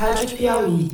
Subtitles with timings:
[0.00, 0.90] Rádio Piauí.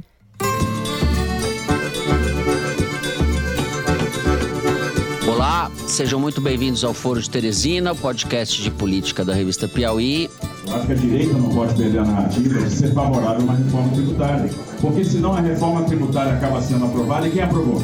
[5.29, 10.29] Olá, sejam muito bem-vindos ao Foro de Teresina, o podcast de política da revista Piauí.
[10.66, 13.54] Eu acho que a direita não pode perder a narrativa de ser favorável a uma
[13.54, 14.50] reforma tributária,
[14.80, 17.80] porque senão a reforma tributária acaba sendo aprovada e quem aprovou?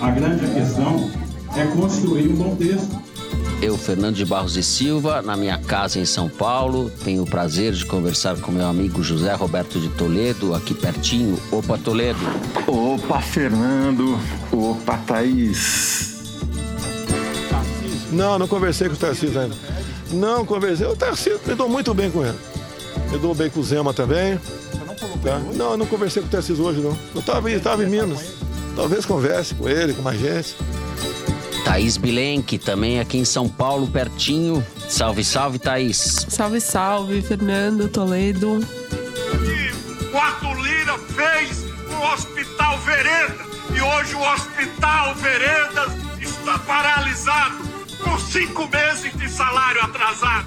[0.00, 1.10] A grande questão
[1.58, 3.03] é construir um bom texto.
[3.62, 7.72] Eu, Fernando de Barros e Silva, na minha casa em São Paulo, tenho o prazer
[7.72, 11.38] de conversar com meu amigo José Roberto de Toledo, aqui pertinho.
[11.50, 12.18] Opa, Toledo.
[12.66, 14.18] Opa, Fernando.
[14.52, 16.14] Opa, Thaís.
[18.12, 19.56] Não, não conversei com o Tarcísio ainda.
[20.12, 20.86] Não conversei.
[20.86, 22.38] O Tarcísio, me dou muito bem com ele.
[23.10, 24.38] Me dou bem com o Zema também.
[25.22, 25.38] Tá?
[25.54, 26.96] Não, eu não conversei com o Tarcísio hoje, não.
[27.14, 28.34] Eu estava tava em Minas.
[28.76, 30.54] Talvez converse com ele, com mais gente.
[31.64, 34.64] Thaís Bilenque, também aqui em São Paulo, pertinho.
[34.88, 36.26] Salve, salve, Thaís.
[36.28, 38.60] Salve, salve, Fernando Toledo.
[40.12, 47.64] O Arthur Lira fez o Hospital Veredas e hoje o Hospital Veredas está paralisado
[48.02, 50.46] com cinco meses de salário atrasado.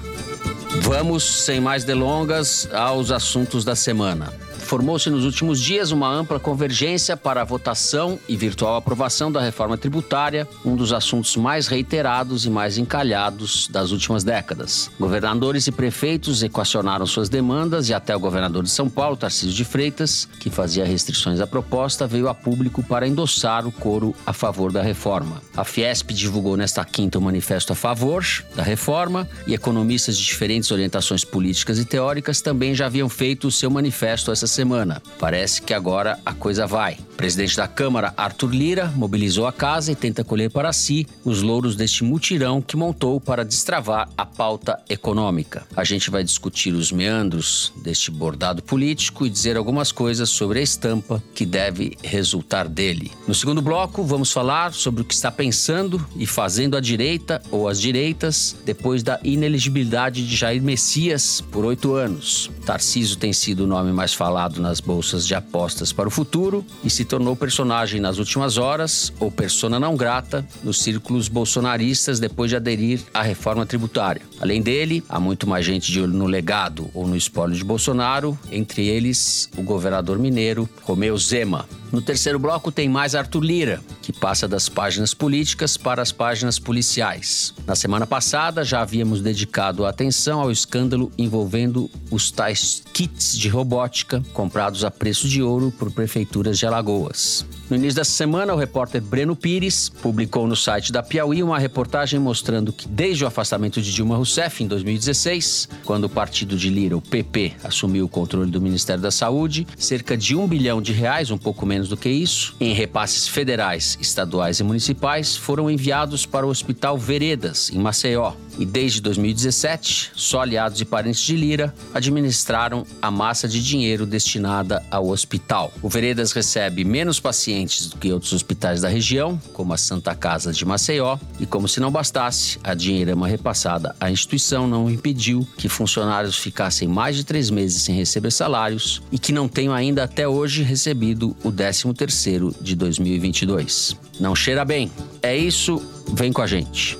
[0.82, 4.32] Vamos, sem mais delongas, aos assuntos da semana.
[4.68, 9.78] Formou-se nos últimos dias uma ampla convergência para a votação e virtual aprovação da reforma
[9.78, 14.90] tributária, um dos assuntos mais reiterados e mais encalhados das últimas décadas.
[15.00, 19.64] Governadores e prefeitos equacionaram suas demandas e até o governador de São Paulo, Tarcísio de
[19.64, 24.70] Freitas, que fazia restrições à proposta, veio a público para endossar o coro a favor
[24.70, 25.40] da reforma.
[25.56, 28.22] A Fiesp divulgou nesta quinta um manifesto a favor
[28.54, 33.50] da reforma e economistas de diferentes orientações políticas e teóricas também já haviam feito o
[33.50, 35.00] seu manifesto essa semana.
[35.20, 36.94] Parece que agora a coisa vai.
[36.94, 41.42] O presidente da Câmara, Arthur Lira, mobilizou a casa e tenta colher para si os
[41.42, 45.64] louros deste mutirão que montou para destravar a pauta econômica.
[45.76, 50.62] A gente vai discutir os meandros deste bordado político e dizer algumas coisas sobre a
[50.62, 53.12] estampa que deve resultar dele.
[53.28, 57.68] No segundo bloco, vamos falar sobre o que está pensando e fazendo a direita ou
[57.68, 62.50] as direitas depois da ineligibilidade de Jair Messias por oito anos.
[62.66, 66.90] Tarciso tem sido o nome mais falado nas bolsas de apostas para o futuro e
[66.90, 72.56] se tornou personagem nas últimas horas, ou persona não grata, nos círculos bolsonaristas depois de
[72.56, 74.22] aderir à reforma tributária.
[74.40, 78.38] Além dele, há muito mais gente de olho no legado ou no espólio de Bolsonaro,
[78.50, 81.66] entre eles o governador mineiro Romeu Zema.
[81.90, 86.58] No terceiro bloco tem mais Arthur Lira, que passa das páginas políticas para as páginas
[86.58, 87.54] policiais.
[87.66, 93.48] Na semana passada já havíamos dedicado a atenção ao escândalo envolvendo os tais kits de
[93.48, 97.46] robótica comprados a preço de ouro por prefeituras de Alagoas.
[97.70, 102.18] No início dessa semana, o repórter Breno Pires publicou no site da Piauí uma reportagem
[102.18, 106.96] mostrando que, desde o afastamento de Dilma Rousseff em 2016, quando o partido de Lira,
[106.96, 111.30] o PP, assumiu o controle do Ministério da Saúde, cerca de um bilhão de reais,
[111.30, 116.46] um pouco menos do que isso, em repasses federais, estaduais e municipais, foram enviados para
[116.46, 118.32] o Hospital Veredas, em Maceió.
[118.58, 124.82] E desde 2017, só aliados e parentes de Lira administraram a massa de dinheiro destinada
[124.90, 125.72] ao hospital.
[125.80, 130.52] O Veredas recebe menos pacientes do que outros hospitais da região, como a Santa Casa
[130.52, 135.68] de Maceió, e como se não bastasse, a dinheirama repassada à instituição não impediu que
[135.68, 140.28] funcionários ficassem mais de três meses sem receber salários e que não tenham ainda até
[140.28, 143.96] hoje recebido o 13º de 2022.
[144.20, 144.90] Não cheira bem.
[145.22, 145.82] É isso,
[146.12, 146.98] vem com a gente.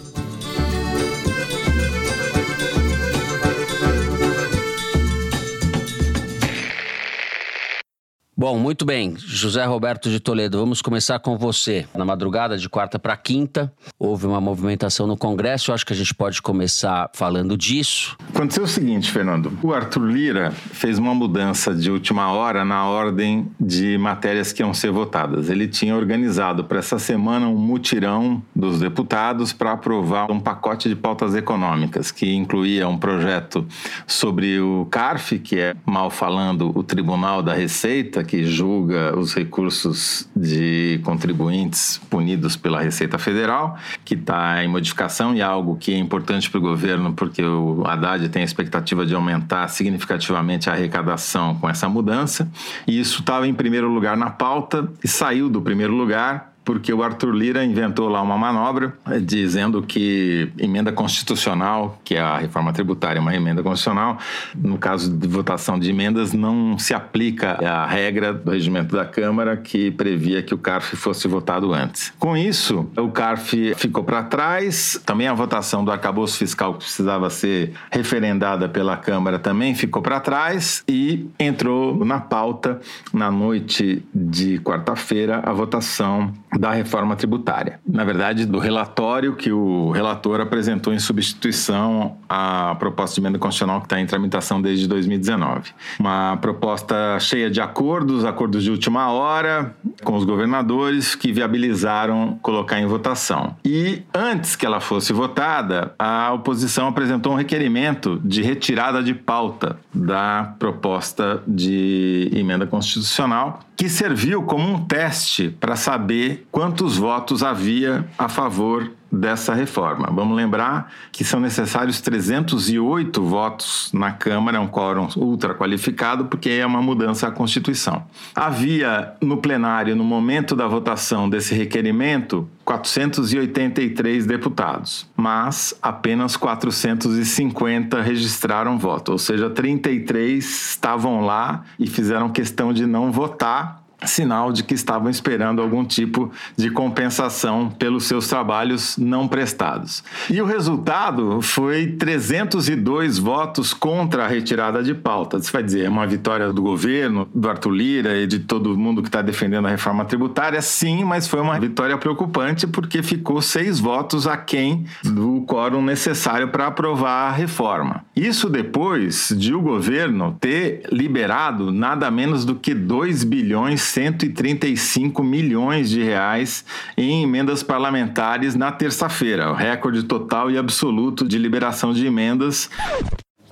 [8.40, 9.14] Bom, muito bem.
[9.18, 11.88] José Roberto de Toledo, vamos começar com você.
[11.92, 15.72] Na madrugada de quarta para quinta, houve uma movimentação no Congresso.
[15.72, 18.16] Eu acho que a gente pode começar falando disso.
[18.32, 19.58] Aconteceu o seguinte, Fernando.
[19.60, 24.72] O Arthur Lira fez uma mudança de última hora na ordem de matérias que iam
[24.72, 25.50] ser votadas.
[25.50, 30.94] Ele tinha organizado para essa semana um mutirão dos deputados para aprovar um pacote de
[30.94, 33.66] pautas econômicas, que incluía um projeto
[34.06, 40.28] sobre o CARF, que é, mal falando, o Tribunal da Receita, que julga os recursos
[40.36, 45.98] de contribuintes punidos pela Receita Federal, que está em modificação e é algo que é
[45.98, 51.54] importante para o governo, porque o Haddad tem a expectativa de aumentar significativamente a arrecadação
[51.54, 52.48] com essa mudança.
[52.86, 57.02] E isso estava em primeiro lugar na pauta e saiu do primeiro lugar porque o
[57.02, 58.92] Arthur Lira inventou lá uma manobra
[59.22, 64.18] dizendo que emenda constitucional, que é a reforma tributária, uma emenda constitucional,
[64.54, 69.56] no caso de votação de emendas, não se aplica a regra do regimento da Câmara
[69.56, 72.12] que previa que o CARF fosse votado antes.
[72.18, 77.30] Com isso, o CARF ficou para trás, também a votação do arcabouço fiscal que precisava
[77.30, 82.78] ser referendada pela Câmara também ficou para trás e entrou na pauta
[83.10, 87.78] na noite de quarta-feira a votação da reforma tributária.
[87.86, 93.80] Na verdade, do relatório que o relator apresentou em substituição à proposta de emenda constitucional
[93.80, 95.70] que está em tramitação desde 2019.
[96.00, 102.80] Uma proposta cheia de acordos, acordos de última hora com os governadores que viabilizaram colocar
[102.80, 103.56] em votação.
[103.64, 109.78] E antes que ela fosse votada, a oposição apresentou um requerimento de retirada de pauta
[109.94, 118.04] da proposta de emenda constitucional que serviu como um teste para saber quantos votos havia
[118.18, 120.08] a favor dessa reforma.
[120.12, 126.66] Vamos lembrar que são necessários 308 votos na Câmara, um quórum ultra qualificado, porque é
[126.66, 128.04] uma mudança à Constituição.
[128.34, 138.78] Havia no plenário, no momento da votação desse requerimento, 483 deputados, mas apenas 450 registraram
[138.78, 144.74] voto, ou seja, 33 estavam lá e fizeram questão de não votar sinal de que
[144.74, 150.04] estavam esperando algum tipo de compensação pelos seus trabalhos não prestados.
[150.30, 155.38] E o resultado foi 302 votos contra a retirada de pauta.
[155.38, 159.02] Isso vai dizer, é uma vitória do governo, do Arthur Lira e de todo mundo
[159.02, 163.80] que está defendendo a reforma tributária, sim, mas foi uma vitória preocupante porque ficou seis
[163.80, 168.04] votos aquém do quórum necessário para aprovar a reforma.
[168.14, 175.90] Isso depois de o governo ter liberado nada menos do que 2 bilhões 135 milhões
[175.90, 176.64] de reais
[176.96, 182.70] em emendas parlamentares na terça-feira, o recorde total e absoluto de liberação de emendas.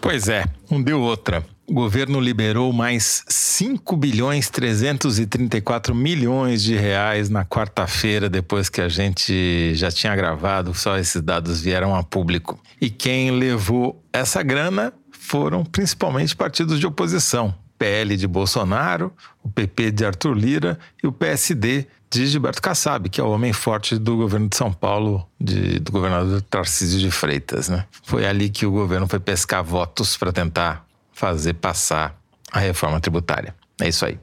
[0.00, 1.44] Pois é, um deu outra.
[1.68, 8.88] O governo liberou mais 5 bilhões 334 milhões de reais na quarta-feira, depois que a
[8.88, 12.60] gente já tinha gravado, só esses dados vieram a público.
[12.80, 19.12] E quem levou essa grana foram principalmente partidos de oposição, PL de Bolsonaro,
[19.43, 23.52] o PP de Arthur Lira e o PSD de Gilberto Kassab, que é o homem
[23.52, 27.69] forte do governo de São Paulo, de, do governador Tarcísio de Freitas.
[27.69, 27.84] Né?
[28.05, 32.17] Foi ali que o governo foi pescar votos para tentar fazer passar
[32.52, 33.55] a reforma tributária.
[33.81, 34.19] É isso aí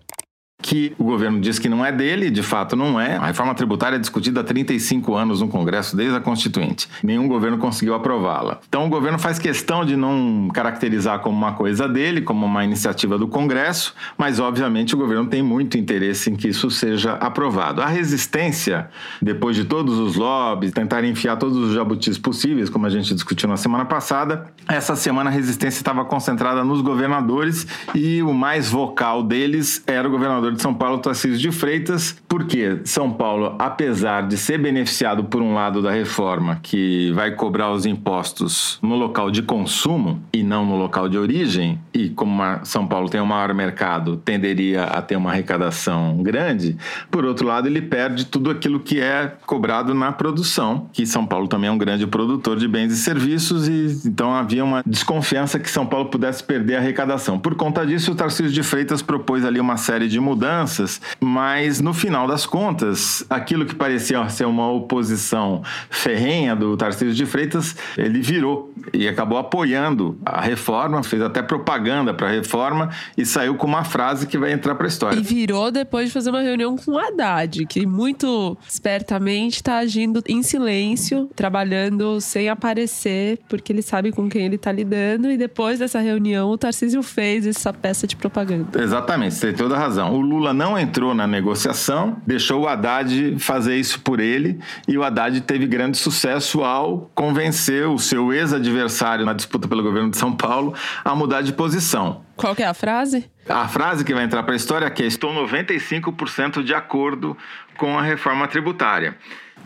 [0.64, 3.18] que o governo diz que não é dele, de fato não é.
[3.18, 6.88] A reforma tributária é discutida há 35 anos no Congresso, desde a Constituinte.
[7.04, 8.60] Nenhum governo conseguiu aprová-la.
[8.68, 13.18] Então o governo faz questão de não caracterizar como uma coisa dele, como uma iniciativa
[13.18, 17.82] do Congresso, mas obviamente o governo tem muito interesse em que isso seja aprovado.
[17.82, 18.90] A resistência,
[19.22, 23.50] depois de todos os lobbies, tentar enfiar todos os jabutis possíveis, como a gente discutiu
[23.50, 29.22] na semana passada, essa semana a resistência estava concentrada nos governadores e o mais vocal
[29.22, 34.38] deles era o governador de São Paulo, Tarcísio de Freitas, porque São Paulo, apesar de
[34.38, 39.42] ser beneficiado por um lado da reforma, que vai cobrar os impostos no local de
[39.42, 44.18] consumo e não no local de origem, e como São Paulo tem um maior mercado,
[44.18, 46.78] tenderia a ter uma arrecadação grande,
[47.10, 51.48] por outro lado, ele perde tudo aquilo que é cobrado na produção, que São Paulo
[51.48, 55.70] também é um grande produtor de bens e serviços, e então havia uma desconfiança que
[55.70, 57.40] São Paulo pudesse perder a arrecadação.
[57.40, 61.80] Por conta disso, o Tarcísio de Freitas propôs ali uma série de mudanças mudanças, mas
[61.80, 67.76] no final das contas, aquilo que parecia ser uma oposição ferrenha do Tarcísio de Freitas,
[67.98, 73.56] ele virou e acabou apoiando a reforma, fez até propaganda para a reforma e saiu
[73.56, 75.18] com uma frase que vai entrar para a história.
[75.18, 80.22] E virou depois de fazer uma reunião com o Haddad, que muito espertamente está agindo
[80.28, 85.32] em silêncio, trabalhando sem aparecer, porque ele sabe com quem ele está lidando.
[85.32, 88.82] E depois dessa reunião, o Tarcísio fez essa peça de propaganda.
[88.82, 90.14] Exatamente, você tem toda a razão.
[90.14, 95.04] O Lula não entrou na negociação, deixou o Haddad fazer isso por ele e o
[95.04, 100.36] Haddad teve grande sucesso ao convencer o seu ex-adversário na disputa pelo governo de São
[100.36, 100.74] Paulo
[101.06, 102.24] a mudar de posição.
[102.36, 103.30] Qual que é a frase?
[103.48, 107.38] A frase que vai entrar para a história é que estou 95% de acordo
[107.78, 109.16] com a reforma tributária.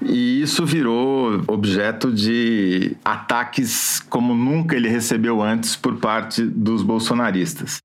[0.01, 7.79] E isso virou objeto de ataques como nunca ele recebeu antes por parte dos bolsonaristas.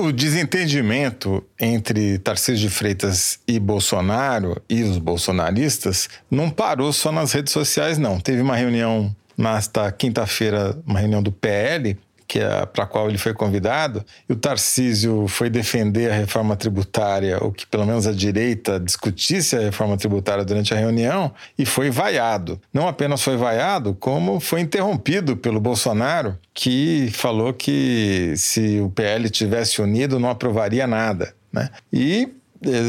[0.00, 7.32] O desentendimento entre Tarcísio de Freitas e Bolsonaro e os bolsonaristas não parou só nas
[7.32, 8.20] redes sociais, não.
[8.20, 13.16] Teve uma reunião nesta quinta-feira, uma reunião do PL, que é para a qual ele
[13.16, 18.12] foi convidado, e o Tarcísio foi defender a reforma tributária, ou que pelo menos a
[18.12, 22.60] direita discutisse a reforma tributária durante a reunião, e foi vaiado.
[22.72, 29.30] Não apenas foi vaiado, como foi interrompido pelo Bolsonaro, que falou que se o PL
[29.30, 31.34] tivesse unido não aprovaria nada.
[31.50, 31.70] Né?
[31.90, 32.28] E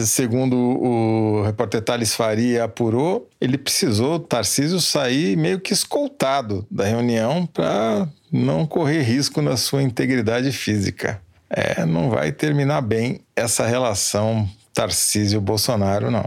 [0.05, 7.45] segundo o repórter Thales Faria apurou, ele precisou, Tarcísio, sair meio que escoltado da reunião
[7.45, 11.21] para não correr risco na sua integridade física.
[11.49, 16.23] É, não vai terminar bem essa relação Tarcísio-Bolsonaro, não.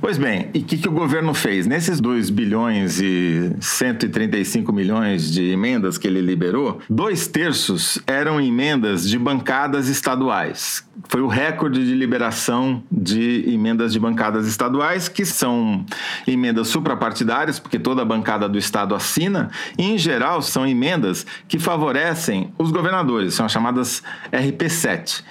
[0.00, 1.66] Pois bem, e o que, que, o governo fez?
[1.66, 9.08] Nesses 2 bilhões e 135 milhões de emendas que ele liberou, dois terços eram emendas
[9.08, 10.86] de bancadas estaduais.
[11.08, 15.84] Foi o recorde de liberação de emendas de bancadas estaduais, que são
[16.26, 21.58] emendas suprapartidárias, porque toda a bancada do Estado assina, e em geral são emendas que
[21.58, 24.02] favorecem os governadores, são as chamadas
[24.32, 25.24] RP7.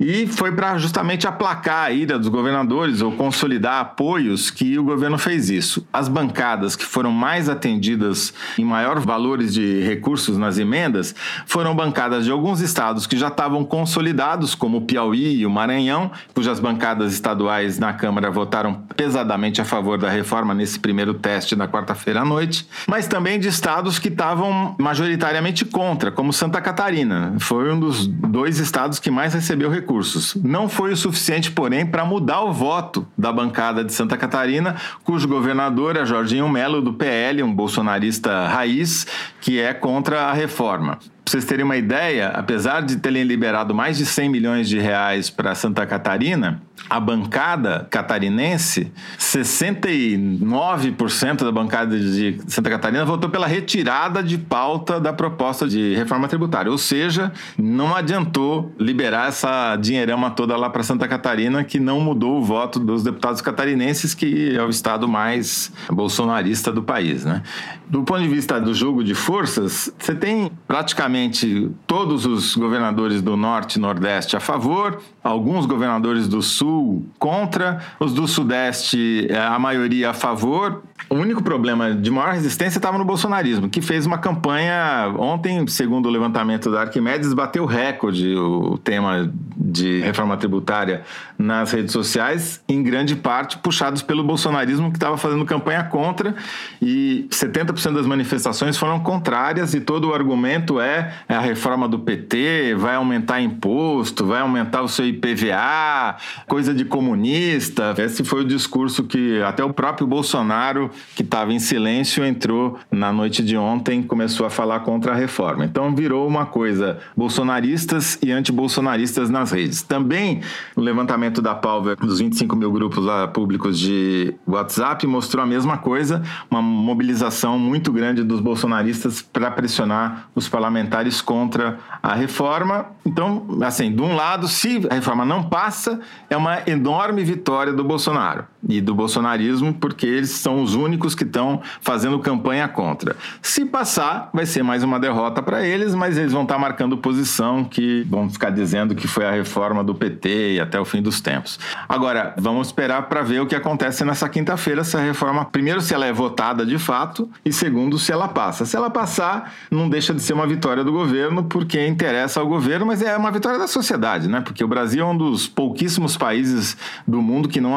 [0.00, 5.18] E foi para justamente aplacar a ira dos governadores ou consolidar apoios que o governo
[5.18, 5.86] fez isso.
[5.92, 11.14] As bancadas que foram mais atendidas em maior valores de recursos nas emendas
[11.46, 16.12] foram bancadas de alguns estados que já estavam consolidados, como o Piauí e o Maranhão,
[16.32, 21.66] cujas bancadas estaduais na Câmara votaram pesadamente a favor da reforma nesse primeiro teste na
[21.66, 27.34] quarta-feira à noite, mas também de estados que estavam majoritariamente contra, como Santa Catarina.
[27.40, 30.34] Foi um dos dois estados que mais recebeu recursos recursos.
[30.34, 35.26] Não foi o suficiente, porém, para mudar o voto da bancada de Santa Catarina, cujo
[35.26, 39.06] governador é Jorginho Melo, do PL, um bolsonarista raiz,
[39.40, 40.98] que é contra a reforma.
[41.28, 45.28] Para vocês terem uma ideia, apesar de terem liberado mais de 100 milhões de reais
[45.28, 54.22] para Santa Catarina, a bancada catarinense, 69% da bancada de Santa Catarina votou pela retirada
[54.22, 56.72] de pauta da proposta de reforma tributária.
[56.72, 62.38] Ou seja, não adiantou liberar essa dinheirama toda lá para Santa Catarina, que não mudou
[62.38, 67.22] o voto dos deputados catarinenses, que é o estado mais bolsonarista do país.
[67.24, 67.42] Né?
[67.86, 73.20] Do ponto de vista do jogo de forças, você tem praticamente praticamente todos os governadores
[73.20, 79.36] do Norte e Nordeste a favor, alguns governadores do Sul contra, os do Sudeste, eh,
[79.36, 80.82] a maioria a favor.
[81.10, 86.06] O único problema de maior resistência estava no bolsonarismo, que fez uma campanha ontem, segundo
[86.06, 91.02] o levantamento da Arquimedes, bateu recorde o tema de reforma tributária
[91.38, 96.34] nas redes sociais, em grande parte puxados pelo bolsonarismo que estava fazendo campanha contra
[96.80, 101.98] e 70% das manifestações foram contrárias e todo o argumento é, é a reforma do
[101.98, 107.94] PT, vai aumentar imposto, vai aumentar o seu IPVA, coisa de comunista.
[107.96, 113.12] Esse foi o discurso que até o próprio Bolsonaro, que estava em silêncio, entrou na
[113.12, 115.64] noite de ontem, começou a falar contra a reforma.
[115.64, 119.82] Então virou uma coisa bolsonaristas e antibolsonaristas nas redes.
[119.82, 120.40] Também
[120.76, 126.22] o levantamento da Palver dos 25 mil grupos públicos de WhatsApp mostrou a mesma coisa,
[126.50, 132.86] uma mobilização muito grande dos bolsonaristas para pressionar os parlamentares contra a reforma.
[133.04, 137.84] Então, assim, de um lado, se a reforma não passa, é uma enorme vitória do
[137.84, 143.16] Bolsonaro e do bolsonarismo, porque eles são os únicos que estão fazendo campanha contra.
[143.42, 146.96] Se passar, vai ser mais uma derrota para eles, mas eles vão estar tá marcando
[146.96, 151.02] posição que vão ficar dizendo que foi a reforma do PT e até o fim
[151.02, 151.58] dos tempos.
[151.88, 155.94] Agora, vamos esperar para ver o que acontece nessa quinta-feira, se a reforma, primeiro, se
[155.94, 158.64] ela é votada de fato, e segundo, se ela passa.
[158.64, 162.86] Se ela passar, não deixa de ser uma vitória do governo, porque interessa ao governo,
[162.86, 164.40] mas é uma vitória da sociedade, né?
[164.40, 166.76] Porque o Brasil é um dos pouquíssimos países
[167.06, 167.72] do mundo que não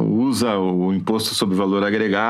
[0.00, 2.27] usa o imposto sobre valor agregado.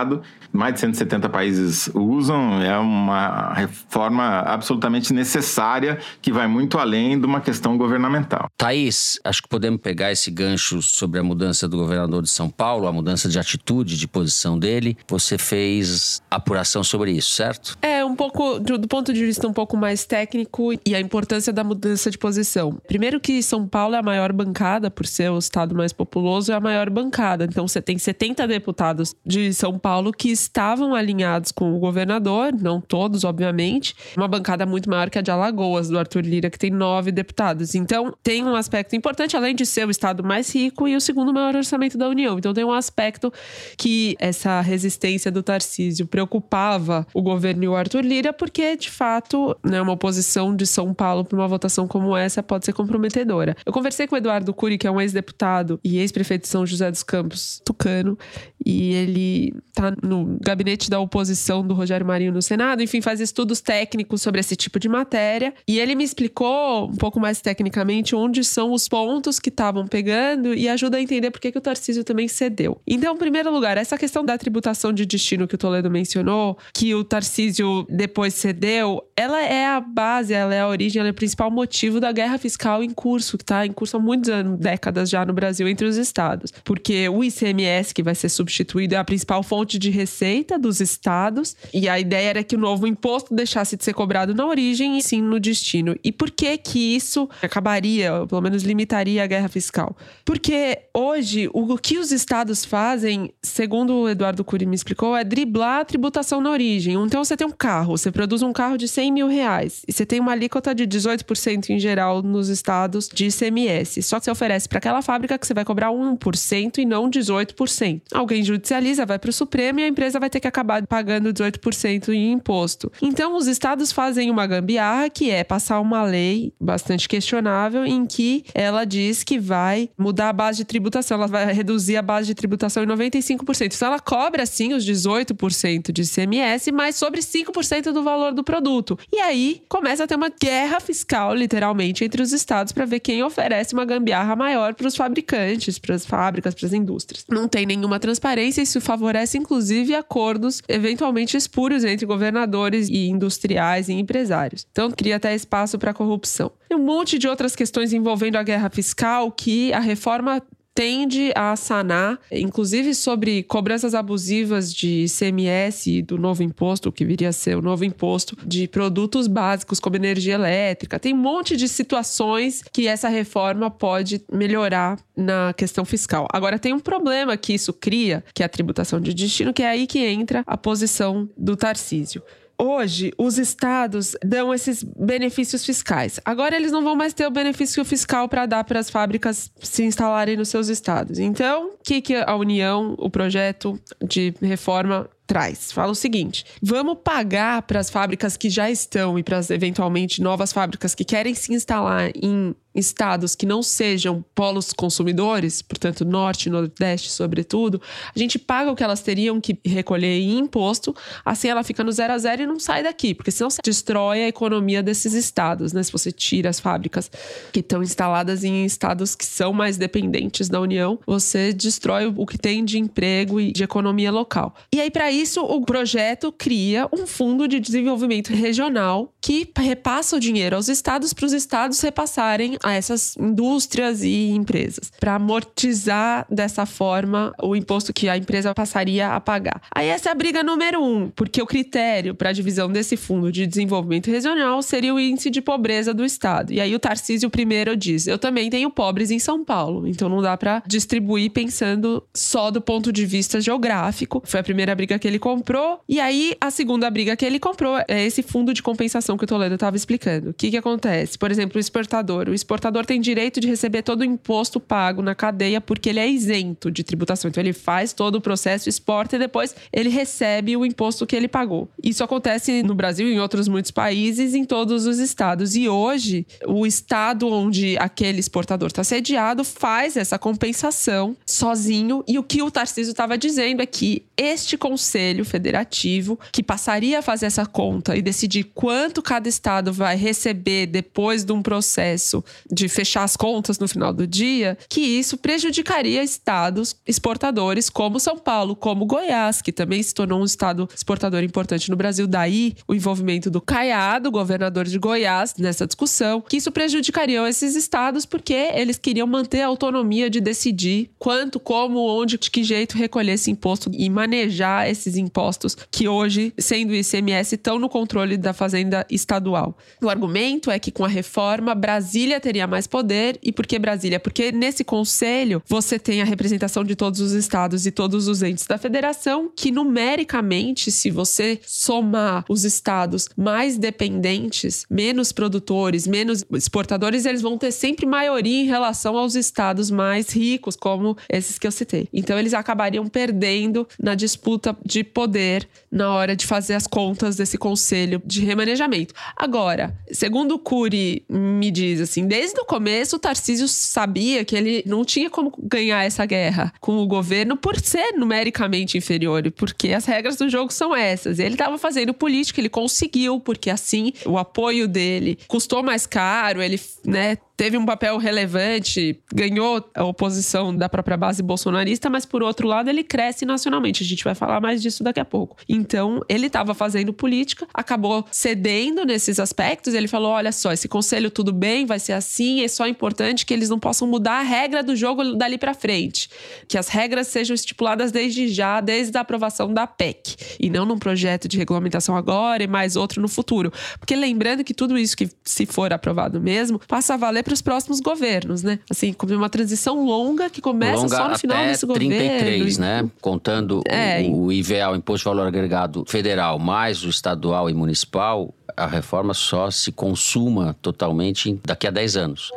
[0.53, 7.27] Mais de 170 países usam, é uma reforma absolutamente necessária que vai muito além de
[7.27, 8.49] uma questão governamental.
[8.57, 12.87] Thaís, acho que podemos pegar esse gancho sobre a mudança do governador de São Paulo,
[12.87, 14.97] a mudança de atitude, de posição dele.
[15.09, 17.77] Você fez apuração sobre isso, certo?
[17.83, 21.53] É, um pouco, do, do ponto de vista um pouco mais técnico e a importância
[21.53, 22.79] da mudança de posição.
[22.87, 26.55] Primeiro que São Paulo é a maior bancada, por ser o estado mais populoso, é
[26.55, 27.45] a maior bancada.
[27.45, 32.81] Então você tem 70 deputados de São Paulo que estavam alinhados com o governador, não
[32.81, 33.95] todos, obviamente.
[34.17, 37.75] Uma bancada muito maior que a de Alagoas, do Arthur Lira, que tem nove deputados.
[37.75, 41.33] Então tem um aspecto importante, além de ser o estado mais rico e o segundo
[41.33, 42.39] maior orçamento da União.
[42.39, 43.33] Então tem um aspecto
[43.77, 49.57] que essa resistência do Tarcísio preocupava o governo e o Arthur Lira, porque de fato,
[49.65, 53.57] né, uma oposição de São Paulo para uma votação como essa pode ser comprometedora.
[53.65, 56.91] Eu conversei com o Eduardo Cury, que é um ex-deputado e ex-prefeito de São José
[56.91, 58.19] dos Campos, tucano,
[58.65, 63.61] e ele está no gabinete da oposição do Rogério Marinho no Senado, enfim, faz estudos
[63.61, 65.55] técnicos sobre esse tipo de matéria.
[65.67, 70.55] E ele me explicou um pouco mais tecnicamente onde são os pontos que estavam pegando
[70.55, 72.81] e ajuda a entender por que, o Tarcísio também cedeu.
[72.87, 76.95] Então, em primeiro lugar, essa questão da tributação de destino que o Toledo mencionou, que
[76.95, 81.15] o Tarcísio depois cedeu, ela é a base, ela é a origem, ela é o
[81.15, 85.11] principal motivo da guerra fiscal em curso, que está em curso há muitos anos, décadas
[85.11, 86.53] já no Brasil entre os estados.
[86.65, 91.57] Porque o ICMS, que vai ser substituído, é a principal fonte de receita dos estados,
[91.73, 95.03] e a ideia era que o novo imposto deixasse de ser cobrado na origem e
[95.03, 95.95] sim no destino.
[96.03, 99.97] E por que que isso acabaria, pelo menos limitaria a guerra fiscal?
[100.25, 105.81] Porque hoje o que os estados fazem, segundo o Eduardo Cury me explicou, é driblar
[105.81, 106.95] a tributação na origem.
[106.95, 110.05] Então você tem um carro, você produz um carro de 100 mil reais e você
[110.07, 114.03] tem uma alíquota de 18% em geral nos estados de ICMS.
[114.03, 118.03] Só que você oferece para aquela fábrica que você vai cobrar 1% e não 18%.
[118.13, 122.11] Alguém judicializa, vai para o Supremo e a empresa vai ter que acabar pagando 18%
[122.11, 122.91] em imposto.
[123.01, 128.45] Então os estados fazem uma gambiarra que é passar uma lei bastante questionável em que
[128.55, 132.35] ela diz que vai mudar a base de tributação, ela vai reduzir a base de
[132.35, 133.75] tributação em 95%.
[133.75, 138.99] Então ela cobra sim os 18% de ICMS, mas sobre 5% do valor do produto.
[139.13, 143.23] E aí começa a ter uma guerra fiscal, literalmente, entre os estados para ver quem
[143.23, 147.25] oferece uma gambiarra maior para os fabricantes, para as fábricas, para as indústrias.
[147.29, 148.28] Não tem nenhuma transparência,
[148.59, 154.67] isso favorece inclusive acordos eventualmente espúrios entre governadores e industriais e empresários.
[154.71, 156.53] Então cria até espaço para corrupção.
[156.69, 160.43] Tem um monte de outras questões envolvendo a guerra fiscal que a reforma
[160.79, 167.33] tende a sanar, inclusive sobre cobranças abusivas de ICMS do novo imposto, que viria a
[167.33, 171.01] ser o novo imposto de produtos básicos como energia elétrica.
[171.01, 176.29] Tem um monte de situações que essa reforma pode melhorar na questão fiscal.
[176.33, 179.69] Agora tem um problema que isso cria, que é a tributação de destino, que é
[179.69, 182.23] aí que entra a posição do Tarcísio
[182.59, 186.19] hoje os estados dão esses benefícios fiscais.
[186.25, 189.85] Agora eles não vão mais ter o benefício fiscal para dar para as fábricas se
[189.85, 191.19] instalarem nos seus estados.
[191.19, 195.71] Então, o que, que a União, o projeto de reforma traz.
[195.71, 200.21] Fala o seguinte: vamos pagar para as fábricas que já estão e para as eventualmente
[200.21, 206.47] novas fábricas que querem se instalar em estados que não sejam polos consumidores, portanto, norte
[206.47, 207.81] e nordeste, sobretudo,
[208.15, 210.95] a gente paga o que elas teriam que recolher em imposto,
[211.25, 214.23] assim ela fica no zero a zero e não sai daqui, porque senão você destrói
[214.23, 215.83] a economia desses estados, né?
[215.83, 217.11] Se você tira as fábricas
[217.53, 222.39] que estão instaladas em estados que são mais dependentes da União, você destrói o que
[222.39, 224.55] tem de emprego e de economia local.
[224.73, 230.21] E aí, para isso, o projeto cria um fundo de desenvolvimento regional que repassa o
[230.21, 236.65] dinheiro aos estados para os estados repassarem a essas indústrias e empresas, para amortizar dessa
[236.65, 239.63] forma o imposto que a empresa passaria a pagar.
[239.75, 243.33] Aí essa é a briga número um, porque o critério para a divisão desse fundo
[243.33, 246.53] de desenvolvimento regional seria o índice de pobreza do estado.
[246.53, 250.23] E aí o Tarcísio primeiro diz: eu também tenho pobres em São Paulo, então não
[250.23, 254.23] dá para distribuir pensando só do ponto de vista geográfico.
[254.25, 255.81] Foi a primeira briga que ele comprou.
[255.89, 259.27] E aí a segunda briga que ele comprou é esse fundo de compensação que o
[259.27, 260.31] Toledo estava explicando.
[260.31, 261.19] O que, que acontece?
[261.19, 262.29] Por exemplo, o exportador.
[262.29, 266.09] O exportador tem direito de receber todo o imposto pago na cadeia porque ele é
[266.09, 267.29] isento de tributação.
[267.29, 271.29] Então ele faz todo o processo, exporta e depois ele recebe o imposto que ele
[271.29, 271.69] pagou.
[271.83, 275.57] Isso acontece no Brasil e em outros muitos países, em todos os estados.
[275.57, 282.05] E hoje, o estado onde aquele exportador está sediado faz essa compensação sozinho.
[282.07, 284.57] E o que o Tarcísio estava dizendo é que este
[284.99, 290.67] conselho federativo, que passaria a fazer essa conta e decidir quanto cada estado vai receber
[290.67, 296.03] depois de um processo de fechar as contas no final do dia, que isso prejudicaria
[296.03, 301.71] estados exportadores como São Paulo, como Goiás, que também se tornou um estado exportador importante
[301.71, 302.09] no Brasil.
[302.09, 308.05] Daí o envolvimento do Caiado, governador de Goiás, nessa discussão, que isso prejudicaria esses estados
[308.05, 313.13] porque eles queriam manter a autonomia de decidir quanto, como, onde, de que jeito recolher
[313.13, 318.87] esse imposto e manejar esses impostos que hoje, sendo ICMS, estão no controle da Fazenda
[318.91, 319.57] Estadual.
[319.83, 323.19] O argumento é que com a reforma, Brasília teria mais poder.
[323.23, 324.01] E por que Brasília?
[324.01, 328.47] Porque nesse conselho você tem a representação de todos os estados e todos os entes
[328.47, 337.05] da federação, que numericamente, se você somar os estados mais dependentes, menos produtores, menos exportadores,
[337.05, 341.53] eles vão ter sempre maioria em relação aos estados mais ricos, como esses que eu
[341.53, 341.89] citei.
[341.93, 347.39] Então eles acabariam perdendo na disputa de poder na hora de fazer as contas desse
[347.39, 348.95] conselho de remanejamento.
[349.17, 354.63] Agora, segundo o Cury me diz assim, desde o começo o Tarcísio sabia que ele
[354.67, 359.87] não tinha como ganhar essa guerra com o governo por ser numericamente inferior, porque as
[359.87, 361.19] regras do jogo são essas.
[361.19, 366.61] Ele estava fazendo política, ele conseguiu, porque assim o apoio dele custou mais caro, ele,
[366.85, 372.49] né, teve um papel relevante, ganhou a oposição da própria base bolsonarista, mas por outro
[372.49, 373.85] lado ele cresce nacionalmente.
[373.85, 375.37] A gente vai falar mais disso daqui a pouco.
[375.49, 379.75] Então, ele estava fazendo política, acabou cedendo nesses aspectos.
[379.75, 383.33] Ele falou: olha só, esse conselho tudo bem, vai ser assim, é só importante que
[383.35, 386.09] eles não possam mudar a regra do jogo dali para frente.
[386.47, 390.17] Que as regras sejam estipuladas desde já, desde a aprovação da PEC.
[390.41, 393.53] E não num projeto de regulamentação agora e mais outro no futuro.
[393.79, 397.43] Porque lembrando que tudo isso que, se for aprovado mesmo, passa a valer para os
[397.43, 398.59] próximos governos, né?
[398.71, 402.61] Assim, como uma transição longa que começa longa só no final desse 33, governo.
[402.85, 402.91] né?
[403.01, 404.03] Contando É.
[404.03, 408.67] o, o IVA, o Imposto de Valor Agregado Federal, mais o estadual e municipal, a
[408.67, 412.31] reforma só se consuma totalmente daqui a 10 anos.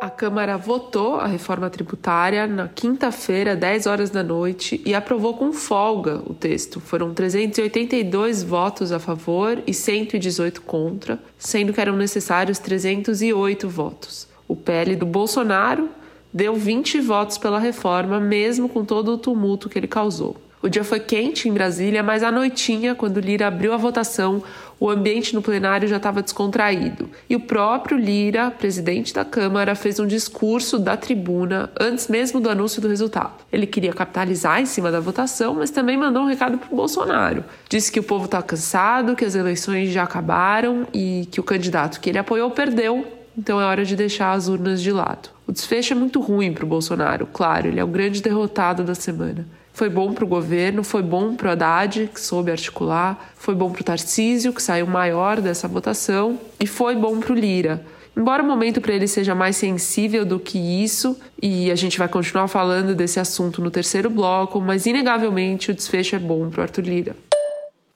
[0.00, 5.52] A Câmara votou a reforma tributária na quinta-feira, 10 horas da noite, e aprovou com
[5.52, 6.80] folga o texto.
[6.80, 14.26] Foram 382 votos a favor e 118 contra, sendo que eram necessários 308 votos.
[14.48, 15.90] O PL do Bolsonaro
[16.32, 20.34] deu 20 votos pela reforma, mesmo com todo o tumulto que ele causou.
[20.62, 24.42] O dia foi quente em Brasília, mas à noitinha, quando Lira abriu a votação,
[24.78, 27.08] o ambiente no plenário já estava descontraído.
[27.30, 32.50] E o próprio Lira, presidente da Câmara, fez um discurso da tribuna antes mesmo do
[32.50, 33.32] anúncio do resultado.
[33.50, 37.42] Ele queria capitalizar em cima da votação, mas também mandou um recado para o Bolsonaro.
[37.66, 42.00] Disse que o povo está cansado, que as eleições já acabaram e que o candidato
[42.00, 45.30] que ele apoiou perdeu, então é hora de deixar as urnas de lado.
[45.46, 48.94] O desfecho é muito ruim para o Bolsonaro, claro, ele é o grande derrotado da
[48.94, 49.46] semana.
[49.80, 53.70] Foi bom para o governo, foi bom para o Haddad, que soube articular, foi bom
[53.70, 57.82] para o Tarcísio, que saiu maior dessa votação, e foi bom para o Lira.
[58.14, 62.08] Embora o momento para ele seja mais sensível do que isso, e a gente vai
[62.08, 66.62] continuar falando desse assunto no terceiro bloco, mas inegavelmente o desfecho é bom para o
[66.62, 67.16] Arthur Lira.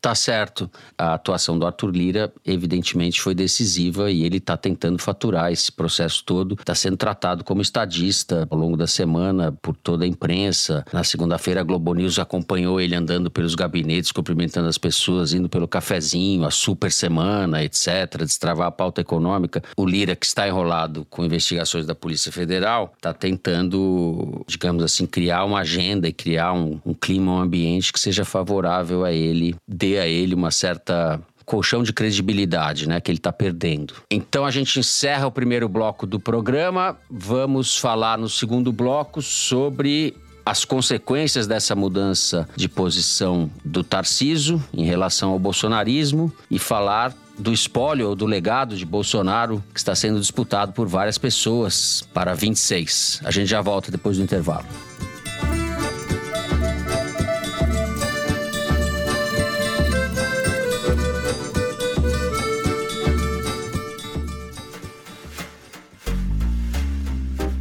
[0.05, 0.71] Tá certo.
[0.99, 6.23] A atuação do Arthur Lira, evidentemente, foi decisiva e ele está tentando faturar esse processo
[6.23, 6.57] todo.
[6.61, 10.85] Está sendo tratado como estadista ao longo da semana por toda a imprensa.
[10.93, 15.67] Na segunda-feira, a Globo News acompanhou ele andando pelos gabinetes, cumprimentando as pessoas, indo pelo
[15.67, 19.63] cafezinho, a super semana, etc., destravar a pauta econômica.
[19.75, 25.47] O Lira, que está enrolado com investigações da Polícia Federal, está tentando, digamos assim, criar
[25.47, 29.57] uma agenda e criar um, um clima, um ambiente que seja favorável a ele,
[29.99, 33.95] a ele uma certa colchão de credibilidade, né, que ele está perdendo.
[34.11, 36.97] Então a gente encerra o primeiro bloco do programa.
[37.11, 44.85] Vamos falar no segundo bloco sobre as consequências dessa mudança de posição do Tarciso em
[44.85, 50.21] relação ao bolsonarismo e falar do espólio ou do legado de Bolsonaro que está sendo
[50.21, 53.23] disputado por várias pessoas para 26.
[53.25, 54.67] A gente já volta depois do intervalo.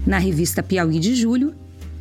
[0.05, 1.55] Na revista Piauí de julho,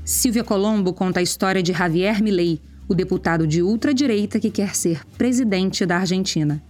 [0.05, 5.07] Silvia Colombo conta a história de Javier Milei, o deputado de ultradireita que quer ser
[5.17, 6.61] presidente da Argentina.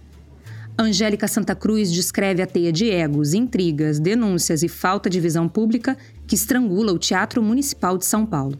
[0.77, 5.97] Angélica Santa Cruz descreve a teia de egos, intrigas, denúncias e falta de visão pública
[6.27, 8.57] que estrangula o Teatro Municipal de São Paulo.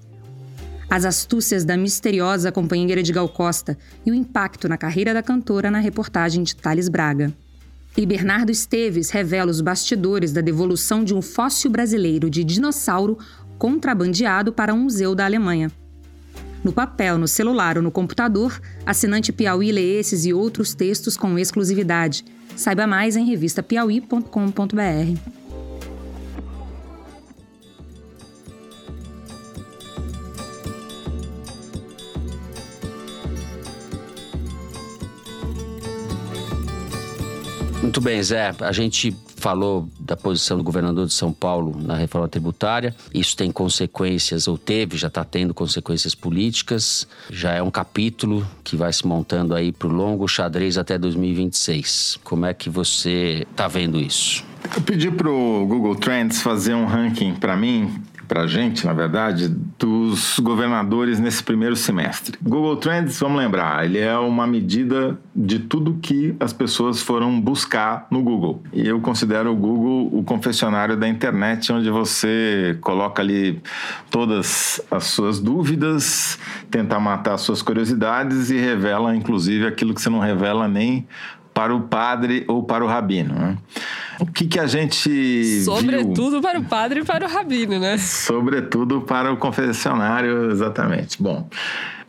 [0.90, 5.70] As astúcias da misteriosa companheira de Gal Costa e o impacto na carreira da cantora
[5.70, 7.32] na reportagem de Thales Braga.
[7.96, 13.18] E Bernardo Esteves revela os bastidores da devolução de um fóssil brasileiro de dinossauro
[13.58, 15.72] contrabandeado para um museu da Alemanha.
[16.64, 21.38] No papel, no celular ou no computador, assinante Piauí lê esses e outros textos com
[21.38, 22.24] exclusividade.
[22.56, 25.43] Saiba mais em revistapiauí.com.br.
[37.94, 38.56] Muito bem, Zé.
[38.60, 42.96] A gente falou da posição do governador de São Paulo na reforma tributária.
[43.14, 47.08] Isso tem consequências, ou teve, já está tendo consequências políticas.
[47.30, 52.18] Já é um capítulo que vai se montando aí para o longo xadrez até 2026.
[52.24, 54.44] Como é que você está vendo isso?
[54.76, 58.02] Eu pedi para o Google Trends fazer um ranking para mim
[58.34, 62.36] para a gente, na verdade, dos governadores nesse primeiro semestre.
[62.42, 68.08] Google Trends, vamos lembrar, ele é uma medida de tudo que as pessoas foram buscar
[68.10, 68.64] no Google.
[68.74, 73.62] E eu considero o Google o confessionário da internet, onde você coloca ali
[74.10, 76.40] todas as suas dúvidas,
[76.72, 81.06] tenta matar as suas curiosidades e revela, inclusive, aquilo que você não revela nem
[81.54, 83.34] para o padre ou para o rabino.
[83.34, 83.58] Né?
[84.20, 85.62] O que, que a gente.
[85.64, 86.42] Sobretudo viu?
[86.42, 87.98] para o padre e para o rabino, né?
[87.98, 91.22] Sobretudo para o confessionário, exatamente.
[91.22, 91.48] Bom,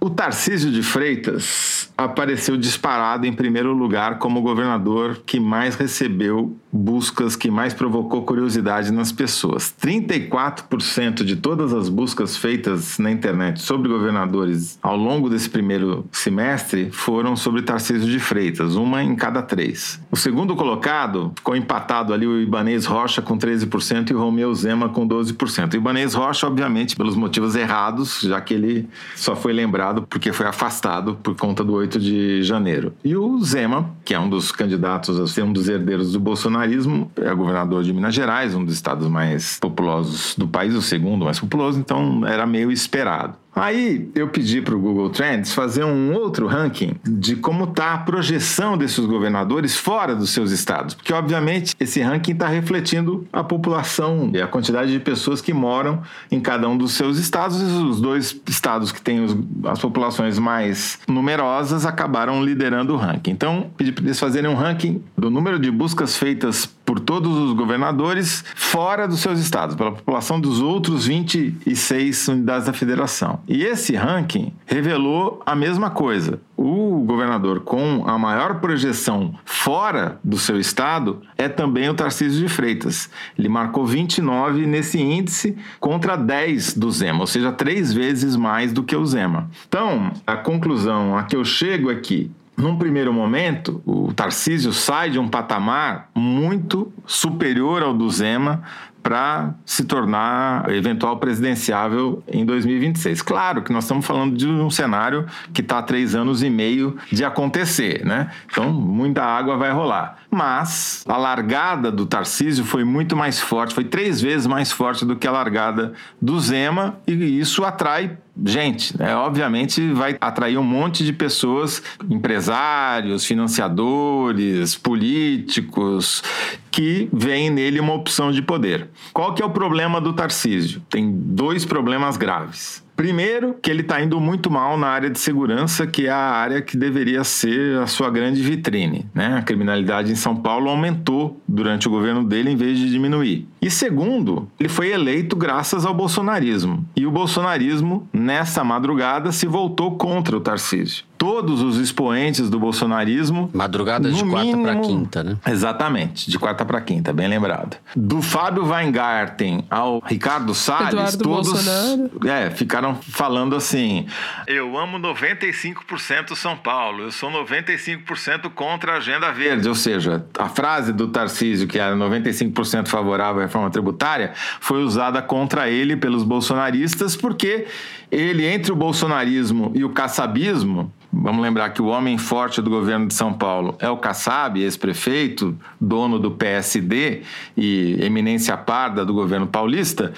[0.01, 7.37] o Tarcísio de Freitas apareceu disparado em primeiro lugar como governador que mais recebeu buscas,
[7.37, 9.73] que mais provocou curiosidade nas pessoas.
[9.81, 16.91] 34% de todas as buscas feitas na internet sobre governadores ao longo desse primeiro semestre
[16.91, 20.01] foram sobre Tarcísio de Freitas, uma em cada três.
[20.11, 24.89] O segundo colocado ficou empatado ali o Ibanês Rocha com 13% e o Romeu Zema
[24.89, 25.75] com 12%.
[25.75, 30.47] O Ibanês Rocha, obviamente, pelos motivos errados, já que ele só foi lembrado porque foi
[30.47, 32.93] afastado por conta do 8 de janeiro.
[33.05, 36.21] E o Zema, que é um dos candidatos a ser um dos herdeiros do
[36.65, 41.25] bolsonarismo, é governador de Minas Gerais, um dos estados mais populosos do país, o segundo
[41.25, 43.37] mais populoso, então era meio esperado.
[43.55, 47.99] Aí eu pedi para o Google Trends fazer um outro ranking de como está a
[47.99, 54.31] projeção desses governadores fora dos seus estados, porque obviamente esse ranking está refletindo a população
[54.35, 57.61] e a quantidade de pessoas que moram em cada um dos seus estados.
[57.61, 63.31] E os dois estados que têm os, as populações mais numerosas acabaram liderando o ranking.
[63.31, 67.53] Então pedi para eles fazerem um ranking do número de buscas feitas por todos os
[67.53, 73.41] governadores fora dos seus estados, pela população dos outros 26 unidades da federação.
[73.49, 76.41] E esse ranking revelou a mesma coisa.
[76.57, 82.49] O governador com a maior projeção fora do seu estado é também o Tarcísio de
[82.49, 83.11] Freitas.
[83.39, 88.83] Ele marcou 29 nesse índice contra 10 do Zema, ou seja, três vezes mais do
[88.83, 89.51] que o Zema.
[89.67, 95.11] Então, a conclusão a que eu chego é que num primeiro momento, o Tarcísio sai
[95.11, 98.63] de um patamar muito superior ao do Zema
[99.05, 103.21] para se tornar eventual presidenciável em 2026.
[103.21, 107.23] Claro que nós estamos falando de um cenário que está três anos e meio de
[107.23, 108.31] acontecer, né?
[108.51, 110.21] Então, muita água vai rolar.
[110.31, 115.17] Mas a largada do Tarcísio foi muito mais forte, foi três vezes mais forte do
[115.17, 119.15] que a largada do Zema, e isso atrai gente, né?
[119.15, 126.23] obviamente vai atrair um monte de pessoas, empresários, financiadores, políticos,
[126.71, 128.89] que veem nele uma opção de poder.
[129.13, 130.83] Qual que é o problema do Tarcísio?
[130.91, 132.85] Tem dois problemas graves.
[132.97, 136.63] Primeiro, que ele está indo muito mal na área de segurança, que é a área
[136.63, 139.07] que deveria ser a sua grande vitrine.
[139.13, 139.37] Né?
[139.37, 143.49] A criminalidade em São Paulo aumentou durante o governo dele em vez de diminuir.
[143.65, 146.87] E segundo, ele foi eleito graças ao bolsonarismo.
[146.95, 153.49] E o bolsonarismo, nessa madrugada, se voltou contra o Tarcísio todos os expoentes do bolsonarismo.
[153.55, 155.39] Madrugada de quarta para quinta, né?
[155.47, 157.79] Exatamente, de quarta para quinta, bem lembrado.
[157.97, 162.11] Do Fábio Weingarten ao Ricardo Salles, Eduardo todos Bolsonaro.
[162.27, 164.07] é, ficaram falando assim:
[164.47, 169.67] eu amo 95% São Paulo, eu sou 95% contra a agenda verde.
[169.67, 175.23] Ou seja, a frase do Tarcísio, que era 95% favorável à reforma tributária, foi usada
[175.23, 177.67] contra ele pelos bolsonaristas, porque
[178.11, 183.07] ele, entre o bolsonarismo e o caçabismo, Vamos lembrar que o homem forte do governo
[183.07, 187.23] de São Paulo é o Kassab, ex-prefeito, dono do PSD
[187.57, 190.13] e eminência parda do governo paulista.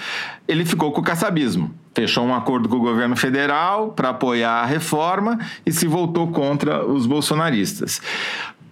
[0.47, 1.71] Ele ficou com o caçabismo.
[1.93, 6.83] Fechou um acordo com o governo federal para apoiar a reforma e se voltou contra
[6.83, 8.01] os bolsonaristas.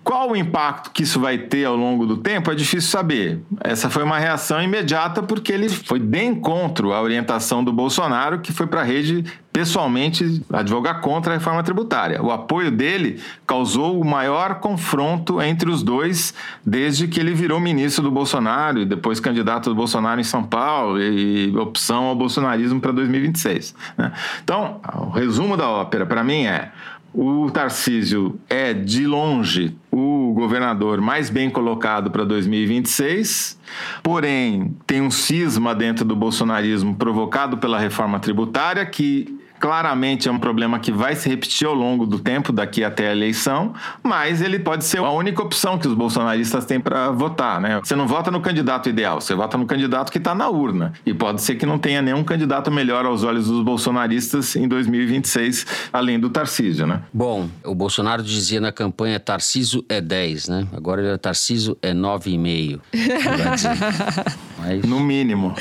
[0.06, 3.42] Qual o impacto que isso vai ter ao longo do tempo é difícil saber.
[3.60, 8.54] Essa foi uma reação imediata porque ele foi de encontro à orientação do Bolsonaro, que
[8.54, 12.22] foi para a rede pessoalmente advogar contra a reforma tributária.
[12.22, 18.04] O apoio dele causou o maior confronto entre os dois desde que ele virou ministro
[18.04, 22.92] do Bolsonaro e depois candidato do Bolsonaro em São Paulo e opção ao bolsonarismo para
[22.92, 23.74] 2026.
[23.98, 24.12] Né?
[24.44, 26.72] Então, o resumo da ópera para mim é
[27.16, 33.58] o Tarcísio é, de longe, o governador mais bem colocado para 2026,
[34.04, 40.38] porém tem um cisma dentro do bolsonarismo provocado pela reforma tributária que Claramente é um
[40.38, 44.60] problema que vai se repetir ao longo do tempo, daqui até a eleição, mas ele
[44.60, 47.60] pode ser a única opção que os bolsonaristas têm para votar.
[47.60, 47.80] Né?
[47.84, 50.94] Você não vota no candidato ideal, você vota no candidato que está na urna.
[51.06, 55.66] E pode ser que não tenha nenhum candidato melhor aos olhos dos bolsonaristas em 2026,
[55.92, 56.86] além do Tarcísio.
[56.86, 57.02] Né?
[57.14, 60.68] Bom, o Bolsonaro dizia na campanha Tarcísio é 10, né?
[60.76, 62.80] Agora ele é Tarcísio é 9,5.
[64.60, 64.84] Mas...
[64.84, 65.56] No mínimo.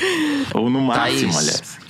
[0.53, 1.84] Ou no máximo, Thaís, aliás.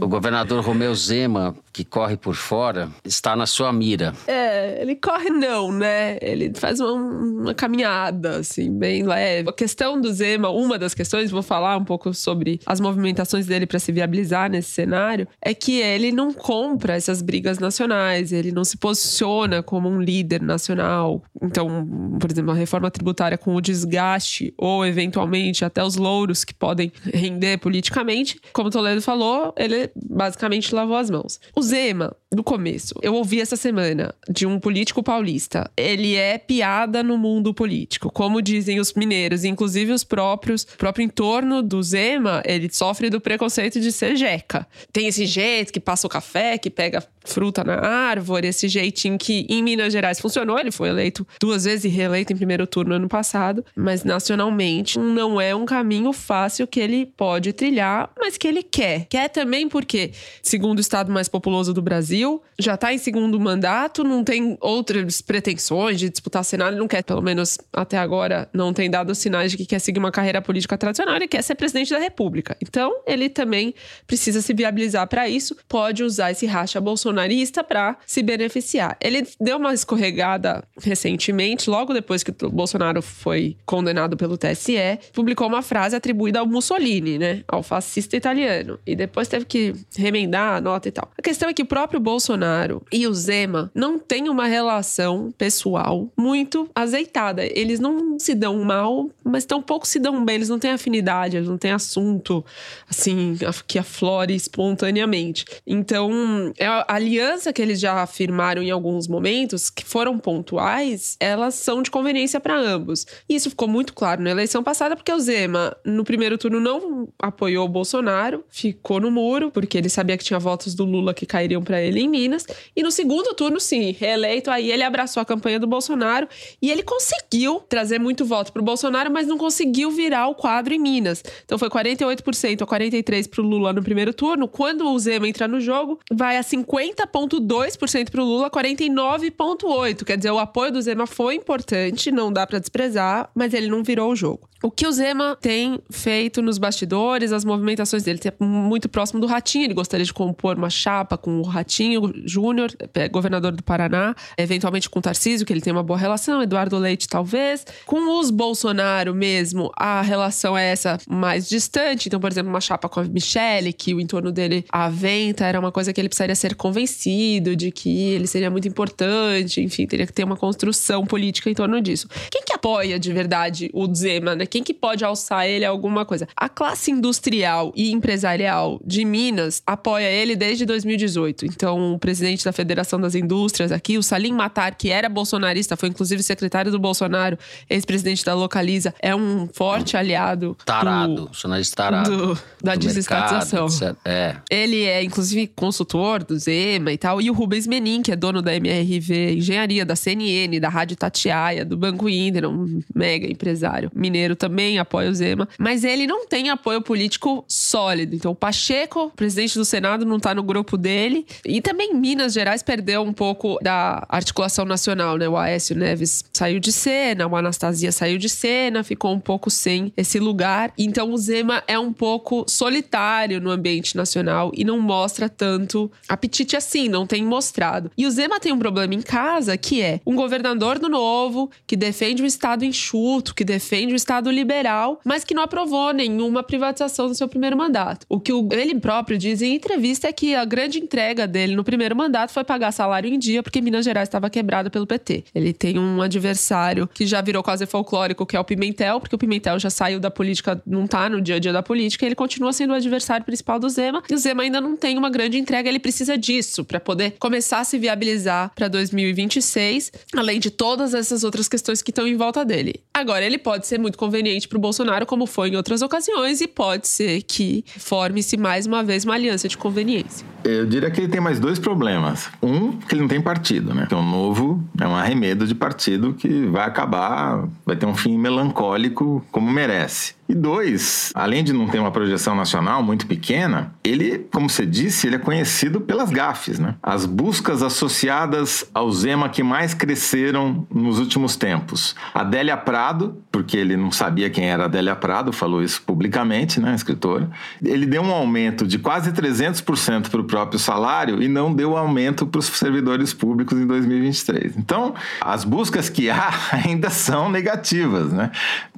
[0.00, 4.14] O governador Romeu Zema, que corre por fora, está na sua mira.
[4.26, 6.18] É, ele corre não, né?
[6.20, 9.48] Ele faz uma, uma caminhada, assim, bem leve.
[9.48, 13.66] A questão do Zema, uma das questões, vou falar um pouco sobre as movimentações dele
[13.66, 18.64] para se viabilizar nesse cenário, é que ele não compra essas brigas nacionais, ele não
[18.64, 21.22] se posiciona como um líder nacional.
[21.42, 26.54] Então, por exemplo, a reforma tributária com o desgaste ou eventualmente até os louros que
[26.54, 31.40] podem render politicamente, como Toledo falou, ele basicamente lavou as mãos.
[31.54, 35.70] O Zema, no começo, eu ouvi essa semana de um político paulista.
[35.74, 41.62] Ele é piada no mundo político, como dizem os mineiros, inclusive os próprios, próprio entorno
[41.62, 44.66] do Zema, ele sofre do preconceito de ser jeca.
[44.92, 49.46] Tem esse jeito que passa o café, que pega fruta na árvore, esse jeitinho que
[49.48, 50.58] em Minas Gerais funcionou.
[50.58, 55.40] Ele foi eleito duas vezes e reeleito em primeiro turno ano passado, mas nacionalmente não
[55.40, 59.06] é um caminho fácil que ele pode trilhar, mas que ele quer.
[59.08, 62.25] Quer também porque, segundo o estado mais populoso do Brasil,
[62.58, 67.22] já está em segundo mandato, não tem outras pretensões de disputar Senado, não quer, pelo
[67.22, 71.16] menos até agora, não tem dado sinais de que quer seguir uma carreira política tradicional,
[71.16, 72.56] ele quer ser presidente da República.
[72.62, 73.74] Então, ele também
[74.06, 78.96] precisa se viabilizar para isso, pode usar esse racha bolsonarista para se beneficiar.
[79.00, 84.76] Ele deu uma escorregada recentemente, logo depois que o Bolsonaro foi condenado pelo TSE,
[85.12, 87.42] publicou uma frase atribuída ao Mussolini, né?
[87.48, 88.78] Ao fascista italiano.
[88.86, 91.10] E depois teve que remendar a nota e tal.
[91.18, 96.08] A questão é que o próprio Bolsonaro e o Zema não têm uma relação pessoal
[96.16, 97.44] muito azeitada.
[97.44, 100.36] Eles não se dão mal, mas tão pouco se dão bem.
[100.36, 102.44] Eles não têm afinidade, eles não têm assunto,
[102.88, 105.44] assim, que aflore espontaneamente.
[105.66, 111.56] Então, é a aliança que eles já afirmaram em alguns momentos, que foram pontuais, elas
[111.56, 113.04] são de conveniência para ambos.
[113.28, 117.08] E isso ficou muito claro na eleição passada, porque o Zema, no primeiro turno, não
[117.18, 121.26] apoiou o Bolsonaro, ficou no muro, porque ele sabia que tinha votos do Lula que
[121.26, 122.46] cairiam para ele em Minas.
[122.74, 126.28] E no segundo turno, sim, reeleito, aí ele abraçou a campanha do Bolsonaro
[126.60, 130.74] e ele conseguiu trazer muito voto para o Bolsonaro, mas não conseguiu virar o quadro
[130.74, 131.22] em Minas.
[131.44, 134.48] Então foi 48% a 43% para o Lula no primeiro turno.
[134.48, 140.04] Quando o Zema entra no jogo, vai a 50 30,2% para o Lula, 49,8%.
[140.04, 143.82] Quer dizer, o apoio do Zema foi importante, não dá para desprezar, mas ele não
[143.82, 144.48] virou o jogo.
[144.62, 149.26] O que o Zema tem feito nos bastidores, as movimentações dele, é muito próximo do
[149.26, 149.66] Ratinho.
[149.66, 151.85] Ele gostaria de compor uma chapa com o Ratinho
[152.24, 156.78] Júnior, é, governador do Paraná, eventualmente com Tarcísio, que ele tem uma boa relação, Eduardo
[156.78, 157.64] Leite, talvez.
[157.84, 162.08] Com os Bolsonaro mesmo, a relação é essa mais distante.
[162.08, 165.58] Então, por exemplo, uma chapa com a Michelle, que o entorno dele, a venta, era
[165.58, 170.06] uma coisa que ele precisaria ser convencido de que ele seria muito importante, enfim, teria
[170.06, 172.08] que ter uma construção política em torno disso.
[172.30, 174.46] Quem que apoia de verdade o Zema, né?
[174.46, 176.28] Quem que pode alçar ele a alguma coisa?
[176.36, 181.46] A classe industrial e empresarial de Minas apoia ele desde 2018.
[181.46, 185.88] Então, o presidente da Federação das Indústrias aqui, o Salim Matar, que era bolsonarista, foi
[185.88, 190.56] inclusive secretário do Bolsonaro, ex-presidente da Localiza, é um forte aliado.
[190.64, 192.10] Tarado, bolsonarista tarado.
[192.10, 193.66] Do, da do desestatização.
[193.68, 194.36] Mercado, é.
[194.50, 197.20] Ele é, inclusive, consultor do Zema e tal.
[197.20, 201.64] E o Rubens Menin, que é dono da MRV Engenharia, da CNN, da Rádio Tatiaia,
[201.64, 206.50] do Banco Inter, um mega empresário mineiro também apoia o Zema, mas ele não tem
[206.50, 208.14] apoio político sólido.
[208.14, 211.26] Então, o Pacheco, presidente do Senado, não está no grupo dele.
[211.44, 215.28] E também Minas Gerais perdeu um pouco da articulação nacional, né?
[215.28, 219.92] O Aécio Neves saiu de cena, o Anastasia saiu de cena, ficou um pouco sem
[219.96, 220.72] esse lugar.
[220.78, 226.56] Então, o Zema é um pouco solitário no ambiente nacional e não mostra tanto apetite
[226.56, 227.90] assim, não tem mostrado.
[227.98, 231.76] E o Zema tem um problema em casa que é um governador do novo que
[231.76, 237.08] defende o Estado enxuto, que defende o Estado liberal, mas que não aprovou nenhuma privatização
[237.08, 238.06] no seu primeiro mandato.
[238.08, 241.96] O que ele próprio diz em entrevista é que a grande entrega dele no primeiro
[241.96, 245.24] mandato foi pagar salário em dia, porque Minas Gerais estava quebrada pelo PT.
[245.34, 249.18] Ele tem um adversário que já virou quase folclórico, que é o Pimentel, porque o
[249.18, 252.52] Pimentel já saiu da política, não tá no dia a dia da política, ele continua
[252.52, 255.68] sendo o adversário principal do Zema, e o Zema ainda não tem uma grande entrega,
[255.68, 261.24] ele precisa disso para poder começar a se viabilizar para 2026, além de todas essas
[261.24, 262.80] outras questões que estão em volta dele.
[262.92, 266.46] Agora, ele pode ser muito conveniente para o Bolsonaro, como foi em outras ocasiões, e
[266.46, 270.26] pode ser que forme-se mais uma vez uma aliança de conveniência.
[270.44, 272.28] Eu diria que ele tem mais dois problemas.
[272.42, 273.86] Um, que ele não tem partido, né?
[273.90, 278.18] É um novo, é um arremedo de partido que vai acabar, vai ter um fim
[278.18, 280.14] melancólico como merece.
[280.28, 285.06] E dois, além de não ter uma projeção nacional muito pequena, ele, como você disse,
[285.06, 286.74] ele é conhecido pelas gafes, né?
[286.82, 291.94] As buscas associadas ao Zema que mais cresceram nos últimos tempos.
[292.12, 297.30] Adélia Prado, porque ele não sabia quem era Adélia Prado, falou isso publicamente, né, escritora.
[297.62, 302.26] Ele deu um aumento de quase 300% para o próprio salário e não deu aumento
[302.26, 304.56] para os servidores públicos em 2023.
[304.56, 306.32] Então, as buscas que há
[306.64, 308.30] ainda são negativas, né?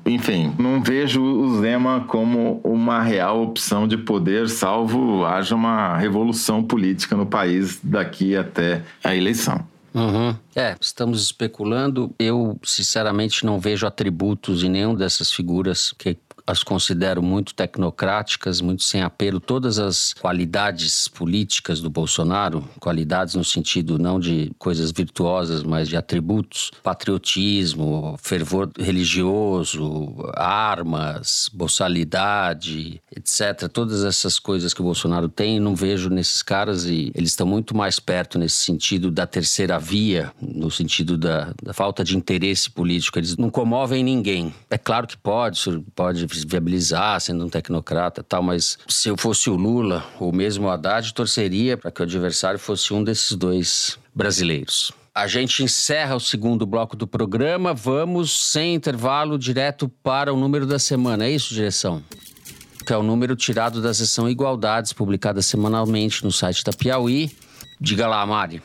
[0.04, 6.62] Enfim, não vejo o Zema como uma real opção de poder, salvo haja uma revolução
[6.62, 9.64] política no país daqui até a eleição.
[9.94, 10.34] Uhum.
[10.54, 12.12] É, estamos especulando.
[12.18, 16.16] Eu, sinceramente, não vejo atributos em nenhum dessas figuras que
[16.48, 19.38] as considero muito tecnocráticas, muito sem apelo.
[19.38, 25.96] Todas as qualidades políticas do Bolsonaro, qualidades no sentido não de coisas virtuosas, mas de
[25.96, 33.68] atributos, patriotismo, fervor religioso, armas, boçalidade, etc.
[33.70, 37.76] Todas essas coisas que o Bolsonaro tem, não vejo nesses caras e eles estão muito
[37.76, 43.18] mais perto nesse sentido da terceira via, no sentido da, da falta de interesse político.
[43.18, 44.54] Eles não comovem ninguém.
[44.70, 45.60] É claro que pode,
[45.94, 50.70] pode viabilizar, sendo um tecnocrata tal, mas se eu fosse o Lula, ou mesmo o
[50.70, 54.92] Haddad, torceria para que o adversário fosse um desses dois brasileiros.
[55.14, 57.74] A gente encerra o segundo bloco do programa.
[57.74, 61.24] Vamos, sem intervalo, direto para o número da semana.
[61.24, 62.02] É isso, direção?
[62.86, 67.32] Que é o número tirado da sessão Igualdades, publicada semanalmente no site da Piauí.
[67.80, 68.62] Diga lá, Mari.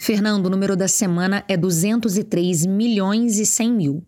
[0.00, 4.04] Fernando, o número da semana é 203 milhões e 100 mil.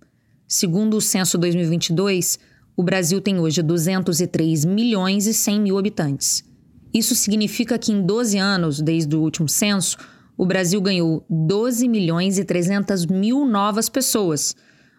[0.48, 2.38] Segundo o censo 2022,
[2.76, 6.44] o Brasil tem hoje 203 milhões e 100 mil habitantes.
[6.94, 9.96] Isso significa que em 12 anos, desde o último censo,
[10.36, 14.54] o Brasil ganhou 12 milhões e 300 mil novas pessoas,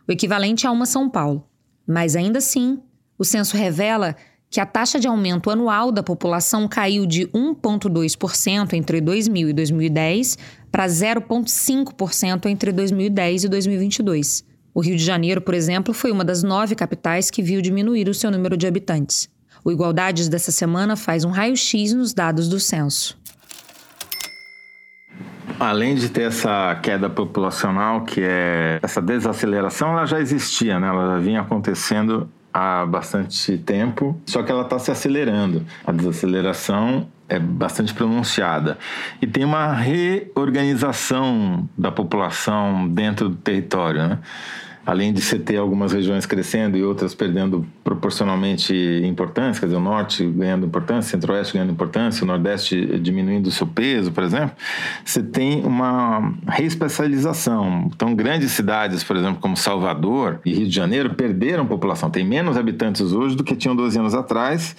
[0.06, 1.48] o equivalente a uma São Paulo.
[1.88, 2.80] Mas ainda assim,
[3.18, 4.18] o censo revela
[4.50, 10.38] que a taxa de aumento anual da população caiu de 1,2% entre 2000 e 2010
[10.70, 14.47] para 0,5% entre 2010 e 2022.
[14.78, 18.14] O Rio de Janeiro, por exemplo, foi uma das nove capitais que viu diminuir o
[18.14, 19.28] seu número de habitantes.
[19.66, 23.18] O Igualdades dessa semana faz um raio-x nos dados do censo.
[25.60, 30.90] Além de ter essa queda populacional, que é essa desaceleração, ela já existia, né?
[30.90, 35.66] ela já vinha acontecendo há bastante tempo, só que ela está se acelerando.
[35.88, 38.78] A desaceleração é bastante pronunciada.
[39.20, 44.08] E tem uma reorganização da população dentro do território.
[44.08, 44.20] Né?
[44.88, 48.74] Além de você ter algumas regiões crescendo e outras perdendo proporcionalmente
[49.04, 53.52] importância, quer dizer, o norte ganhando importância, o centro-oeste ganhando importância, o nordeste diminuindo o
[53.52, 54.56] seu peso, por exemplo,
[55.04, 57.92] você tem uma reespecialização.
[57.94, 62.56] Então, grandes cidades, por exemplo, como Salvador e Rio de Janeiro, perderam população, tem menos
[62.56, 64.74] habitantes hoje do que tinham 12 anos atrás,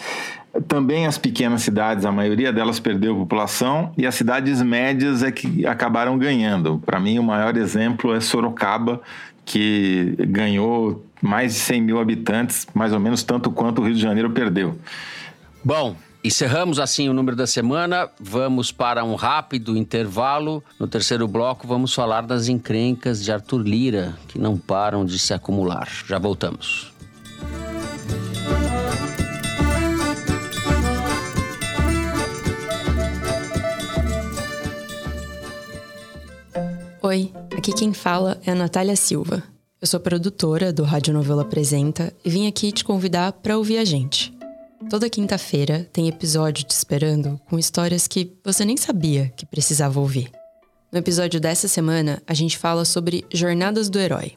[0.66, 5.66] também as pequenas cidades, a maioria delas perdeu população e as cidades médias é que
[5.66, 6.82] acabaram ganhando.
[6.84, 9.02] Para mim, o maior exemplo é Sorocaba,
[9.48, 14.00] que ganhou mais de 100 mil habitantes, mais ou menos tanto quanto o Rio de
[14.00, 14.78] Janeiro perdeu.
[15.64, 18.10] Bom, Encerramos assim o número da semana.
[18.18, 20.62] Vamos para um rápido intervalo.
[20.78, 25.32] No terceiro bloco, vamos falar das encrencas de Arthur Lira, que não param de se
[25.32, 25.88] acumular.
[26.06, 26.92] Já voltamos.
[37.00, 39.44] Oi, aqui quem fala é a Natália Silva.
[39.80, 43.84] Eu sou produtora do Rádio Novela Apresenta e vim aqui te convidar para ouvir a
[43.84, 44.36] gente.
[44.90, 50.28] Toda quinta-feira tem episódio te esperando com histórias que você nem sabia que precisava ouvir.
[50.90, 54.32] No episódio dessa semana, a gente fala sobre Jornadas do Herói.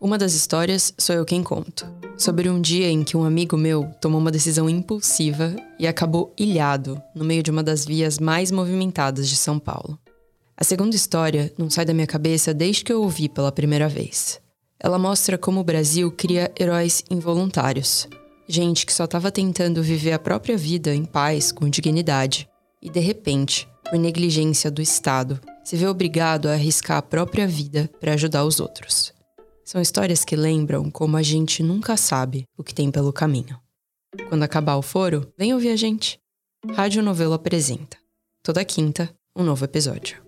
[0.00, 1.84] Uma das histórias sou eu quem conto.
[2.16, 7.02] Sobre um dia em que um amigo meu tomou uma decisão impulsiva e acabou ilhado
[7.12, 9.98] no meio de uma das vias mais movimentadas de São Paulo.
[10.60, 14.40] A segunda história não sai da minha cabeça desde que eu ouvi pela primeira vez.
[14.80, 18.08] Ela mostra como o Brasil cria heróis involuntários.
[18.48, 22.48] Gente que só estava tentando viver a própria vida em paz, com dignidade.
[22.82, 27.88] E de repente, por negligência do Estado, se vê obrigado a arriscar a própria vida
[28.00, 29.14] para ajudar os outros.
[29.64, 33.56] São histórias que lembram como a gente nunca sabe o que tem pelo caminho.
[34.28, 36.18] Quando acabar o foro, vem ouvir a gente.
[36.74, 37.96] Rádio Novelo apresenta.
[38.42, 40.27] Toda quinta, um novo episódio.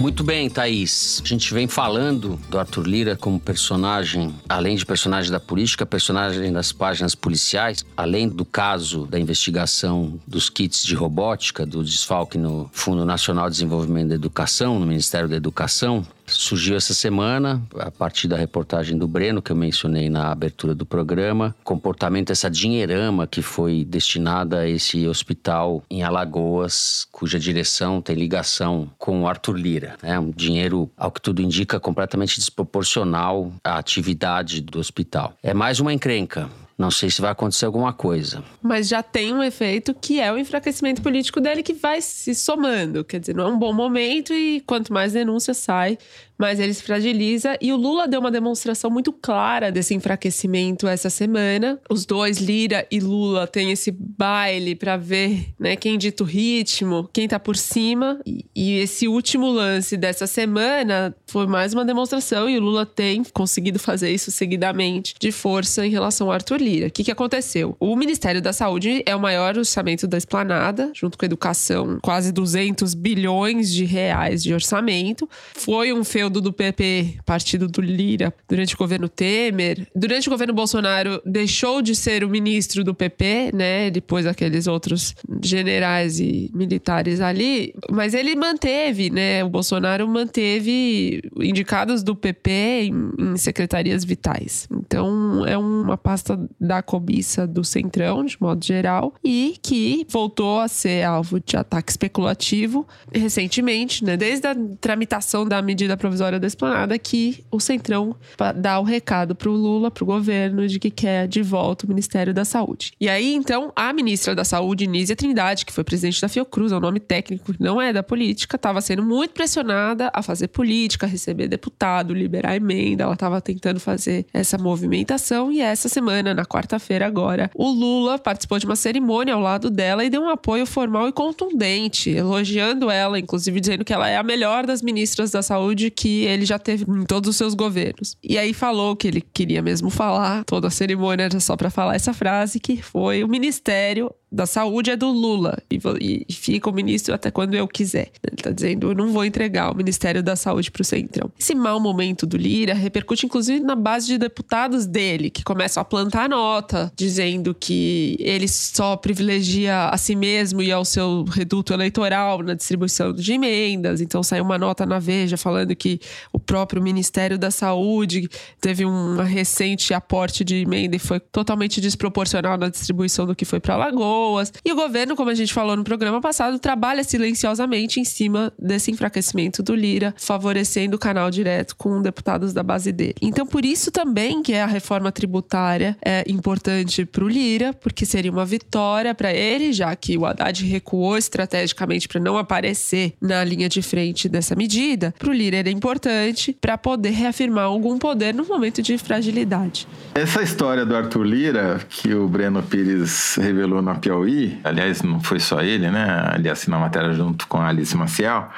[0.00, 1.20] Muito bem, Thaís.
[1.22, 6.50] A gente vem falando do Arthur Lira como personagem, além de personagem da política, personagem
[6.50, 12.70] das páginas policiais, além do caso da investigação dos kits de robótica, do desfalque no
[12.72, 16.02] Fundo Nacional de Desenvolvimento da Educação, no Ministério da Educação
[16.32, 20.86] surgiu essa semana, a partir da reportagem do Breno, que eu mencionei na abertura do
[20.86, 21.54] programa.
[21.64, 28.90] Comportamento, essa dinheirama que foi destinada a esse hospital em Alagoas, cuja direção tem ligação
[28.98, 29.96] com o Arthur Lira.
[30.02, 35.34] É um dinheiro, ao que tudo indica, completamente desproporcional à atividade do hospital.
[35.42, 36.48] É mais uma encrenca.
[36.80, 38.42] Não sei se vai acontecer alguma coisa.
[38.62, 43.04] Mas já tem um efeito que é o enfraquecimento político dele que vai se somando.
[43.04, 45.98] Quer dizer, não é um bom momento e quanto mais denúncia sai,
[46.40, 47.58] mas ele se fragiliza.
[47.60, 51.78] E o Lula deu uma demonstração muito clara desse enfraquecimento essa semana.
[51.90, 57.10] Os dois, Lira e Lula, têm esse baile para ver né, quem dita o ritmo,
[57.12, 58.18] quem tá por cima.
[58.24, 63.22] E, e esse último lance dessa semana foi mais uma demonstração e o Lula tem
[63.22, 66.86] conseguido fazer isso seguidamente de força em relação ao Arthur Lira.
[66.86, 67.76] O que, que aconteceu?
[67.78, 72.32] O Ministério da Saúde é o maior orçamento da esplanada, junto com a educação, quase
[72.32, 75.28] 200 bilhões de reais de orçamento.
[75.54, 79.86] Foi um feudo do PP, partido do Lira, durante o governo Temer.
[79.96, 83.90] Durante o governo Bolsonaro, deixou de ser o ministro do PP, né?
[83.90, 87.72] Depois aqueles outros generais e militares ali.
[87.90, 89.42] Mas ele manteve, né?
[89.42, 94.68] O Bolsonaro manteve indicados do PP em, em secretarias vitais.
[94.70, 100.68] Então, é uma pasta da cobiça do Centrão, de modo geral, e que voltou a
[100.68, 104.16] ser alvo de ataque especulativo recentemente, né?
[104.16, 108.14] Desde a tramitação da medida provisória provisória da esplanada que o Centrão
[108.56, 111.88] dá o recado para o Lula, para o governo, de que quer de volta o
[111.88, 112.92] Ministério da Saúde.
[113.00, 116.76] E aí, então, a ministra da Saúde, Nízia Trindade, que foi presidente da Fiocruz, é
[116.76, 121.08] um nome técnico, não é da política, estava sendo muito pressionada a fazer política, a
[121.08, 123.04] receber deputado, liberar emenda.
[123.04, 125.50] Ela estava tentando fazer essa movimentação.
[125.50, 130.04] E essa semana, na quarta-feira, agora, o Lula participou de uma cerimônia ao lado dela
[130.04, 134.22] e deu um apoio formal e contundente, elogiando ela, inclusive dizendo que ela é a
[134.22, 138.16] melhor das ministras da saúde que ele já teve em todos os seus governos.
[138.24, 141.94] E aí falou que ele queria mesmo falar, toda a cerimônia era só para falar
[141.94, 146.72] essa frase, que foi o ministério da saúde é do Lula e, e, fica o
[146.72, 148.10] ministro até quando eu quiser.
[148.22, 151.32] Ele está dizendo, eu não vou entregar o Ministério da Saúde para o Centrão.
[151.38, 155.84] Esse mau momento do Lira repercute inclusive na base de deputados dele, que começam a
[155.84, 162.42] plantar nota, dizendo que ele só privilegia a si mesmo e ao seu reduto eleitoral
[162.42, 164.00] na distribuição de emendas.
[164.00, 165.89] Então saiu uma nota na Veja falando que
[166.32, 168.28] o próprio Ministério da Saúde
[168.60, 173.60] teve um recente aporte de emenda e foi totalmente desproporcional na distribuição do que foi
[173.60, 173.76] para
[174.20, 174.52] pessoas.
[174.64, 178.90] E o governo, como a gente falou no programa passado, trabalha silenciosamente em cima desse
[178.90, 183.14] enfraquecimento do Lira, favorecendo o canal direto com deputados da base dele.
[183.22, 188.30] Então, por isso também que a reforma tributária é importante para o Lira, porque seria
[188.30, 193.68] uma vitória para ele, já que o Haddad recuou estrategicamente para não aparecer na linha
[193.68, 195.14] de frente dessa medida.
[195.18, 199.88] Para o Lira era importante para poder reafirmar algum poder no momento de fragilidade.
[200.14, 205.40] Essa história do Arthur Lira, que o Breno Pires revelou na Piauí, aliás, não foi
[205.40, 206.32] só ele, né?
[206.34, 208.50] Ele assina a matéria junto com a Alice Maciel,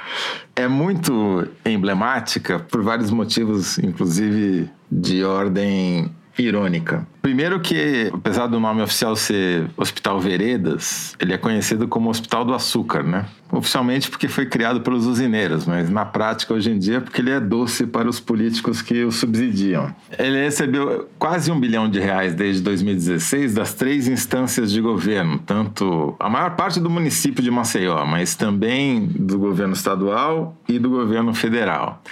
[0.57, 7.07] é muito emblemática por vários motivos, inclusive de ordem irônica.
[7.20, 12.55] Primeiro que, apesar do nome oficial ser Hospital Veredas, ele é conhecido como Hospital do
[12.55, 13.26] Açúcar, né?
[13.51, 17.39] Oficialmente porque foi criado pelos usineiros, mas na prática hoje em dia porque ele é
[17.39, 19.95] doce para os políticos que o subsidiam.
[20.18, 26.16] Ele recebeu quase um bilhão de reais desde 2016 das três instâncias de governo, tanto
[26.18, 31.35] a maior parte do município de Maceió, mas também do governo estadual e do governo
[31.35, 32.03] federal.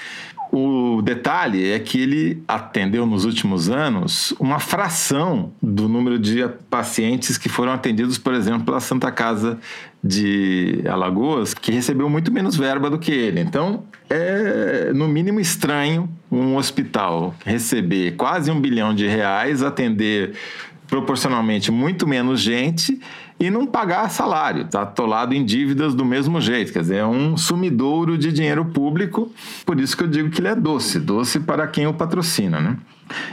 [0.52, 7.38] O detalhe é que ele atendeu nos últimos anos uma fração do número de pacientes
[7.38, 9.58] que foram atendidos, por exemplo, pela Santa Casa
[10.02, 13.40] de Alagoas, que recebeu muito menos verba do que ele.
[13.40, 20.32] Então, é no mínimo estranho um hospital receber quase um bilhão de reais, atender
[20.88, 23.00] proporcionalmente muito menos gente
[23.40, 27.38] e não pagar salário, está atolado em dívidas do mesmo jeito, quer dizer, é um
[27.38, 29.32] sumidouro de dinheiro público,
[29.64, 32.76] por isso que eu digo que ele é doce, doce para quem o patrocina, né?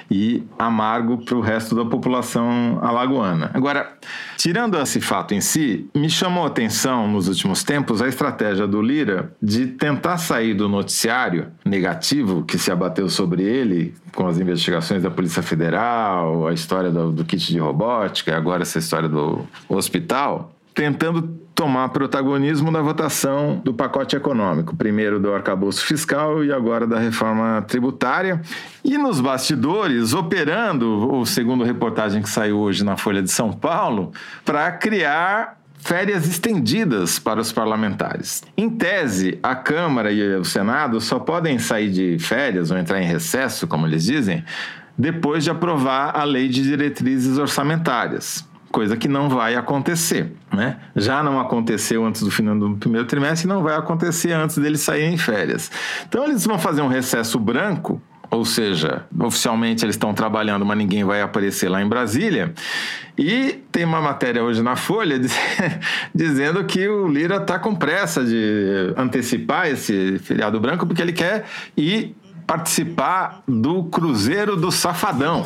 [0.10, 3.52] E amargo para o resto da população alagoana.
[3.54, 3.98] Agora,
[4.38, 8.82] tirando esse fato em si, me chamou a atenção nos últimos tempos a estratégia do
[8.82, 15.04] Lira de tentar sair do noticiário negativo que se abateu sobre ele com as investigações
[15.04, 20.52] da Polícia Federal, a história do, do kit de robótica, agora essa história do hospital,
[20.74, 27.00] tentando tomar protagonismo na votação do pacote econômico, primeiro do arcabouço fiscal e agora da
[27.00, 28.40] reforma tributária.
[28.86, 34.12] E nos bastidores, operando, o segundo reportagem que saiu hoje na Folha de São Paulo,
[34.46, 38.44] para criar férias estendidas para os parlamentares.
[38.56, 43.08] Em tese, a Câmara e o Senado só podem sair de férias ou entrar em
[43.08, 44.46] recesso, como eles dizem,
[44.96, 48.46] depois de aprovar a lei de diretrizes orçamentárias
[48.78, 50.32] coisa que não vai acontecer.
[50.54, 50.78] Né?
[50.96, 54.82] Já não aconteceu antes do final do primeiro trimestre e não vai acontecer antes deles
[54.82, 55.72] saírem em férias.
[56.08, 58.00] Então, eles vão fazer um recesso branco
[58.30, 62.54] ou seja, oficialmente eles estão trabalhando, mas ninguém vai aparecer lá em Brasília.
[63.18, 65.18] E tem uma matéria hoje na Folha
[66.14, 71.46] dizendo que o Lira está com pressa de antecipar esse feriado branco porque ele quer
[71.76, 72.16] ir
[72.48, 75.46] participar do Cruzeiro do Safadão.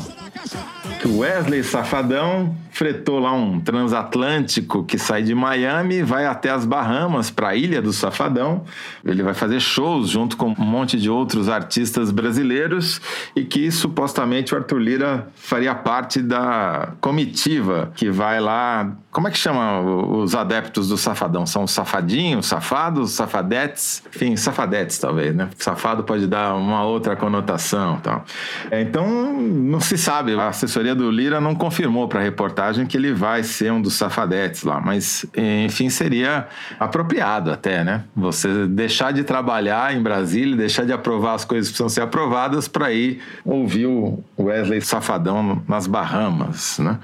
[1.01, 6.65] Que o Wesley Safadão fretou lá um transatlântico que sai de Miami vai até as
[6.65, 8.63] Bahamas, para a Ilha do Safadão.
[9.03, 13.01] Ele vai fazer shows junto com um monte de outros artistas brasileiros
[13.35, 18.91] e que supostamente o Arthur Lira faria parte da comitiva que vai lá.
[19.11, 21.45] Como é que chama os adeptos do Safadão?
[21.45, 24.01] São os safadinhos, safados, safadetes?
[24.15, 25.49] Enfim, safadetes talvez, né?
[25.57, 27.99] Safado pode dar uma outra conotação.
[28.01, 28.25] Tal.
[28.71, 30.33] Então, não se sabe.
[30.33, 33.93] A assessoria do Lira não confirmou para a reportagem que ele vai ser um dos
[33.93, 36.47] safadetes lá, mas enfim, seria
[36.79, 38.03] apropriado até, né?
[38.15, 42.67] Você deixar de trabalhar em Brasília, deixar de aprovar as coisas que precisam ser aprovadas
[42.67, 46.99] para ir ouvir o Wesley Safadão nas Bahamas, né?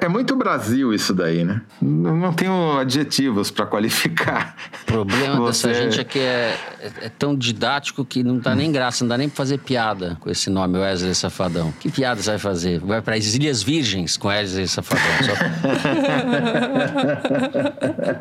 [0.00, 1.62] É muito Brasil isso daí, né?
[1.80, 4.54] Não tenho adjetivos para qualificar.
[4.82, 5.68] O problema Você...
[5.68, 9.08] dessa gente é que é, é, é, tão didático que não dá nem graça, não
[9.14, 11.72] dá nem para fazer piada com esse nome, Wesley Safadão.
[11.78, 12.80] Que piada você vai fazer?
[12.80, 15.04] Vai para as Ilhas Virgens com Wesley Safadão?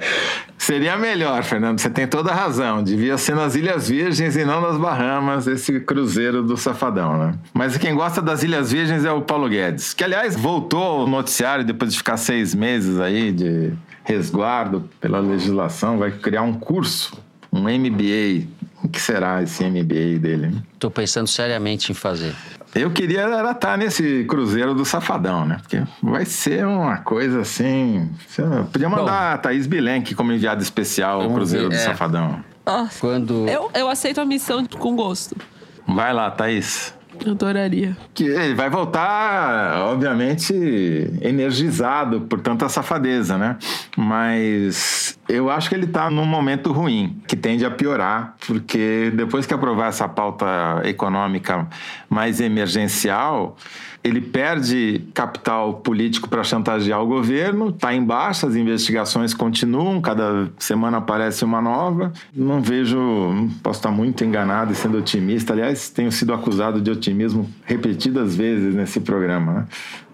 [0.57, 1.79] Seria melhor, Fernando.
[1.79, 2.83] Você tem toda a razão.
[2.83, 7.33] Devia ser nas Ilhas Virgens e não nas Bahamas, esse cruzeiro do Safadão, né?
[7.53, 11.65] Mas quem gosta das Ilhas Virgens é o Paulo Guedes, que, aliás, voltou ao noticiário
[11.65, 13.73] depois de ficar seis meses aí de
[14.03, 17.17] resguardo pela legislação, vai criar um curso,
[17.51, 18.47] um MBA.
[18.93, 20.55] O que será esse MBA dele?
[20.71, 22.35] Estou pensando seriamente em fazer.
[22.75, 25.57] Eu queria era estar tá nesse cruzeiro do Safadão, né?
[25.59, 28.07] Porque vai ser uma coisa assim.
[28.71, 31.85] Podia mandar Bom, a Thaís Bilenque como enviada especial ao Cruzeiro ver, do é.
[31.85, 32.43] Safadão.
[32.99, 33.49] Quando...
[33.49, 35.35] Eu, eu aceito a missão com gosto.
[35.87, 36.93] Vai lá, Thaís.
[37.25, 37.95] Adoraria.
[38.13, 40.53] Que ele vai voltar, obviamente,
[41.21, 43.57] energizado por tanta safadeza, né?
[43.97, 49.45] Mas eu acho que ele está num momento ruim, que tende a piorar, porque depois
[49.45, 51.67] que aprovar essa pauta econômica
[52.09, 53.55] mais emergencial,
[54.03, 60.51] ele perde capital político para chantagear o governo, está em baixa, as investigações continuam, cada
[60.59, 62.11] semana aparece uma nova.
[62.35, 62.97] Não vejo,
[63.63, 68.75] posso estar muito enganado e sendo otimista, aliás, tenho sido acusado de otimismo repetidas vezes
[68.75, 69.65] nesse programa, né?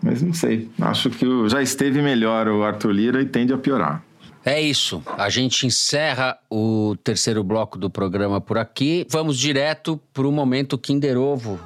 [0.03, 4.03] mas não sei, acho que já esteve melhor o Arthur Lira e tende a piorar.
[4.45, 5.03] É isso.
[5.17, 9.05] A gente encerra o terceiro bloco do programa por aqui.
[9.09, 11.59] Vamos direto para o momento Kinder Ovo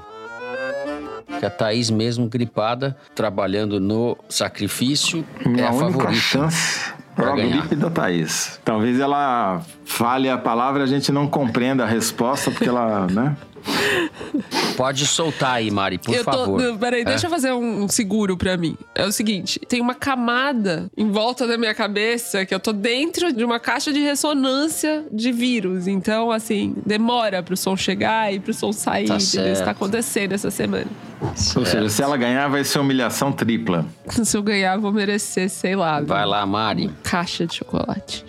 [1.44, 6.14] que a Thaís, mesmo gripada, trabalhando no sacrifício, Minha é a única favorita.
[6.22, 8.62] chance é a gripe da Thaís.
[8.64, 13.36] Talvez ela fale a palavra e a gente não compreenda a resposta, porque ela, né?
[14.76, 16.78] Pode soltar aí, Mari, por eu tô, favor.
[16.78, 17.06] Peraí, é.
[17.06, 18.78] deixa eu fazer um seguro pra mim.
[18.96, 23.32] É o seguinte: tem uma camada em volta da minha cabeça que eu tô dentro
[23.32, 25.88] de uma caixa de ressonância de vírus.
[25.88, 29.08] Então, assim, demora pro som chegar e pro som sair.
[29.08, 30.88] Tá isso tá acontecendo essa semana.
[31.36, 31.60] Certo.
[31.60, 33.86] Ou seja, se ela ganhar, vai ser humilhação tripla.
[34.24, 36.02] Se eu ganhar, vou merecer, sei lá.
[36.02, 36.92] Vai lá, Mari.
[37.02, 38.26] Caixa de chocolate.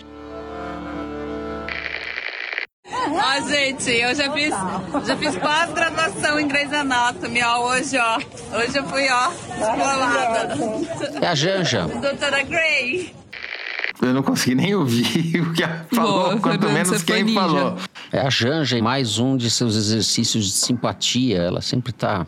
[3.15, 4.55] Ó, gente, eu já fiz,
[5.07, 8.19] já fiz pós-graduação em Grey's Anatomy, ó, hoje, ó.
[8.57, 10.57] Hoje eu fui, ó, descolada.
[11.21, 11.87] É a Janja.
[12.01, 13.15] Doutora Grey.
[14.03, 17.77] Eu não consegui nem ouvir o que ela falou, Boa, quanto menos quem falou.
[18.13, 21.39] É a Janja, mais um de seus exercícios de simpatia.
[21.39, 22.27] Ela sempre tá.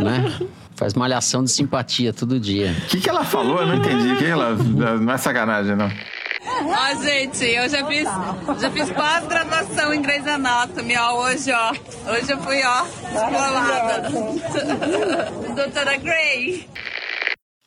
[0.00, 0.38] né?
[0.76, 2.76] Faz malhação de simpatia todo dia.
[2.84, 3.60] O que, que ela falou?
[3.60, 4.14] Eu não entendi.
[4.16, 4.54] Que ela...
[4.54, 5.90] Não é sacanagem, não.
[6.46, 8.08] Ó, gente, eu já fiz,
[8.60, 11.70] já fiz pós-graduação em Grey's Anatomy, ó, hoje, ó.
[12.12, 14.10] Hoje eu fui, ó, descolada.
[15.54, 16.68] Doutora Grey.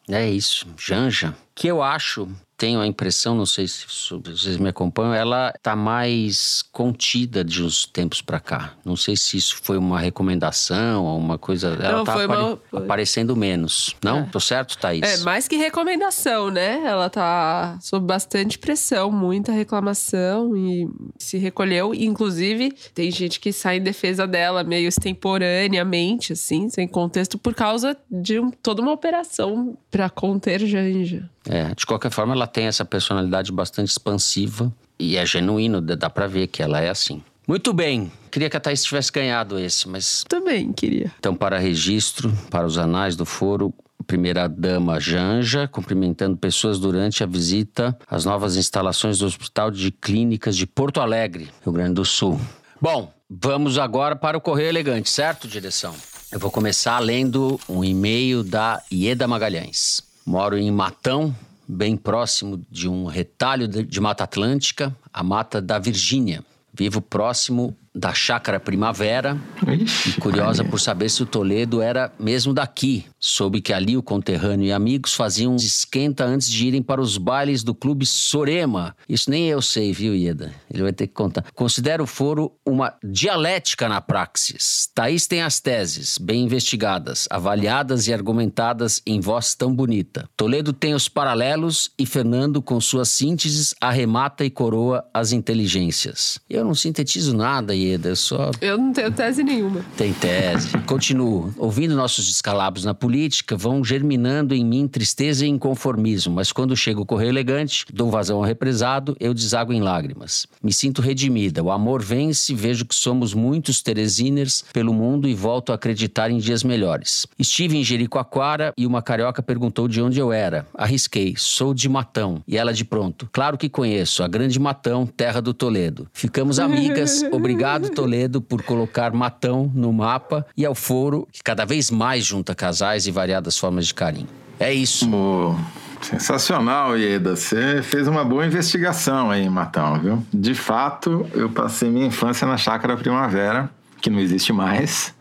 [0.10, 1.36] É isso, Janja.
[1.54, 2.28] Que eu acho
[2.60, 7.86] tenho a impressão, não sei se vocês me acompanham, ela está mais contida de uns
[7.86, 8.74] tempos para cá.
[8.84, 11.70] Não sei se isso foi uma recomendação ou uma coisa.
[11.82, 12.28] Ela está apare...
[12.28, 12.60] uma...
[12.74, 13.96] aparecendo menos.
[14.04, 14.20] Não?
[14.20, 14.24] É.
[14.24, 15.02] Tô certo, Thaís?
[15.02, 16.82] É, mais que recomendação, né?
[16.86, 21.94] Ela tá sob bastante pressão, muita reclamação e se recolheu.
[21.94, 27.96] Inclusive, tem gente que sai em defesa dela meio extemporaneamente, assim, sem contexto, por causa
[28.12, 31.30] de um, toda uma operação para conter Janja.
[31.50, 36.28] É, de qualquer forma, ela tem essa personalidade bastante expansiva e é genuíno, dá para
[36.28, 37.24] ver que ela é assim.
[37.48, 38.12] Muito bem.
[38.30, 40.24] Queria que a Thaís tivesse ganhado esse, mas.
[40.30, 41.12] Também queria.
[41.18, 43.74] Então, para registro, para os anais do foro,
[44.06, 50.68] primeira-dama Janja, cumprimentando pessoas durante a visita às novas instalações do Hospital de Clínicas de
[50.68, 52.40] Porto Alegre, Rio Grande do Sul.
[52.80, 55.96] Bom, vamos agora para o Correio Elegante, certo, direção?
[56.32, 60.09] Eu vou começar lendo um e-mail da Ieda Magalhães.
[60.30, 61.36] Moro em Matão,
[61.68, 66.46] bem próximo de um retalho de Mata Atlântica, a Mata da Virgínia.
[66.72, 69.38] Vivo próximo da Chácara Primavera.
[69.68, 73.06] Ixi, curiosa por saber se o Toledo era mesmo daqui.
[73.20, 77.64] Soube que ali o conterrâneo e amigos faziam esquenta antes de irem para os bailes
[77.64, 78.96] do Clube Sorema.
[79.08, 80.54] Isso nem eu sei, viu, Ieda?
[80.72, 81.46] Ele vai ter que contar.
[81.54, 84.90] Considero o foro uma dialética na praxis.
[84.94, 90.30] Thaís tem as teses, bem investigadas, avaliadas e argumentadas em voz tão bonita.
[90.38, 96.40] Toledo tem os paralelos e Fernando, com suas sínteses, arremata e coroa as inteligências.
[96.50, 98.52] Eu não sintetizo nada, Eu só...
[98.62, 99.86] Eu não tenho tese nenhuma.
[99.96, 100.78] Tem tese.
[100.86, 101.54] Continuo.
[101.58, 107.00] Ouvindo nossos descalabros na política, vão germinando em mim tristeza e inconformismo, mas quando chega
[107.00, 110.46] o correio elegante, dou vazão ao represado, eu desago em lágrimas.
[110.62, 115.72] Me sinto redimida, o amor vence, vejo que somos muitos teresiners pelo mundo e volto
[115.72, 117.26] a acreditar em dias melhores.
[117.38, 120.68] Estive em Jericoacoara e uma carioca perguntou de onde eu era.
[120.74, 122.44] Arrisquei, sou de Matão.
[122.48, 126.08] E ela de pronto, claro que conheço, a grande Matão, terra do Toledo.
[126.14, 131.66] Ficamos amigas, obrigado Obrigado, Toledo, por colocar Matão no mapa e ao foro, que cada
[131.66, 134.28] vez mais junta casais e variadas formas de carinho.
[134.60, 135.10] É isso.
[135.14, 135.56] Oh,
[136.02, 137.36] sensacional, Ieda.
[137.36, 140.26] Você fez uma boa investigação aí, Matão, viu?
[140.34, 143.70] De fato, eu passei minha infância na Chácara Primavera,
[144.02, 145.14] que não existe mais,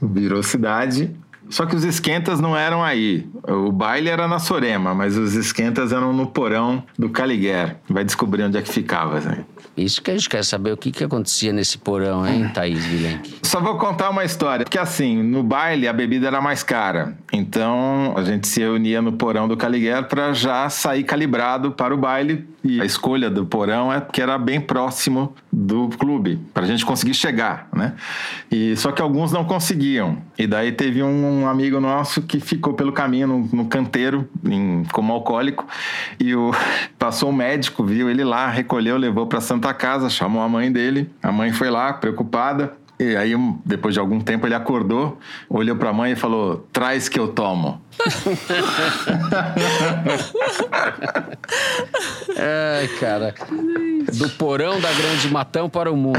[0.00, 1.14] virou cidade.
[1.50, 3.26] Só que os esquentas não eram aí.
[3.46, 7.76] O baile era na Sorema, mas os esquentas eram no porão do Caliguer.
[7.88, 9.18] Vai descobrir onde é que ficava.
[9.18, 9.44] Assim.
[9.76, 13.36] Isso que a gente quer saber, o que, que acontecia nesse porão, hein, Thaís Vilenque?
[13.42, 14.64] Só vou contar uma história.
[14.64, 17.16] Porque assim, no baile a bebida era mais cara.
[17.32, 21.96] Então a gente se reunia no porão do Caliguer para já sair calibrado para o
[21.96, 22.46] baile.
[22.64, 26.84] E a escolha do porão é porque era bem próximo do clube, para a gente
[26.84, 27.94] conseguir chegar, né?
[28.50, 30.18] E, só que alguns não conseguiam.
[30.36, 35.12] E daí teve um amigo nosso que ficou pelo caminho no, no canteiro, em, como
[35.12, 35.66] alcoólico.
[36.18, 36.50] E o,
[36.98, 40.70] passou um médico, viu ele lá, recolheu, levou para Santa Santa Casa, chamou a mãe
[40.70, 41.10] dele.
[41.22, 42.72] A mãe foi lá, preocupada.
[43.00, 43.32] E aí,
[43.64, 45.18] depois de algum tempo, ele acordou,
[45.48, 47.80] olhou para a mãe e falou: Traz que eu tomo.
[52.36, 53.34] Ai, cara.
[54.14, 56.18] Do porão da Grande Matão para o mundo.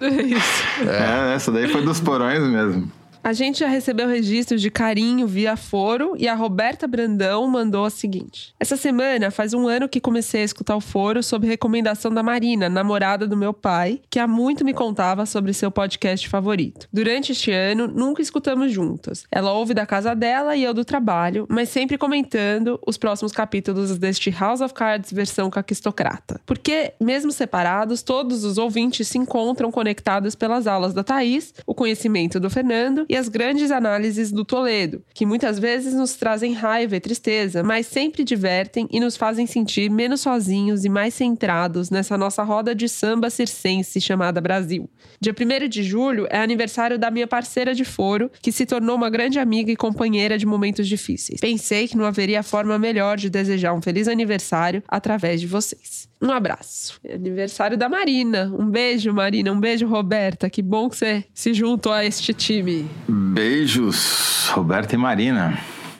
[0.00, 0.62] É isso.
[0.86, 2.90] É, essa daí foi dos porões mesmo.
[3.26, 7.90] A gente já recebeu registros de carinho via foro e a Roberta Brandão mandou a
[7.90, 12.22] seguinte: Essa semana faz um ano que comecei a escutar o foro sob recomendação da
[12.22, 16.86] Marina, namorada do meu pai, que há muito me contava sobre seu podcast favorito.
[16.92, 19.24] Durante este ano, nunca escutamos juntas.
[19.28, 23.98] Ela ouve da casa dela e eu do trabalho, mas sempre comentando os próximos capítulos
[23.98, 26.40] deste House of Cards versão caquistocrata.
[26.46, 32.38] Porque, mesmo separados, todos os ouvintes se encontram conectados pelas aulas da Thaís, o conhecimento
[32.38, 37.00] do Fernando e as grandes análises do Toledo, que muitas vezes nos trazem raiva e
[37.00, 42.42] tristeza, mas sempre divertem e nos fazem sentir menos sozinhos e mais centrados nessa nossa
[42.42, 44.88] roda de samba circense chamada Brasil.
[45.20, 49.10] Dia 1 de julho é aniversário da minha parceira de foro, que se tornou uma
[49.10, 51.40] grande amiga e companheira de momentos difíceis.
[51.40, 56.08] Pensei que não haveria forma melhor de desejar um feliz aniversário através de vocês.
[56.20, 56.98] Um abraço.
[57.04, 58.50] É aniversário da Marina.
[58.58, 59.52] Um beijo, Marina.
[59.52, 60.48] Um beijo, Roberta.
[60.48, 62.88] Que bom que você se juntou a este time.
[63.08, 65.58] Beijos, Roberta e Marina.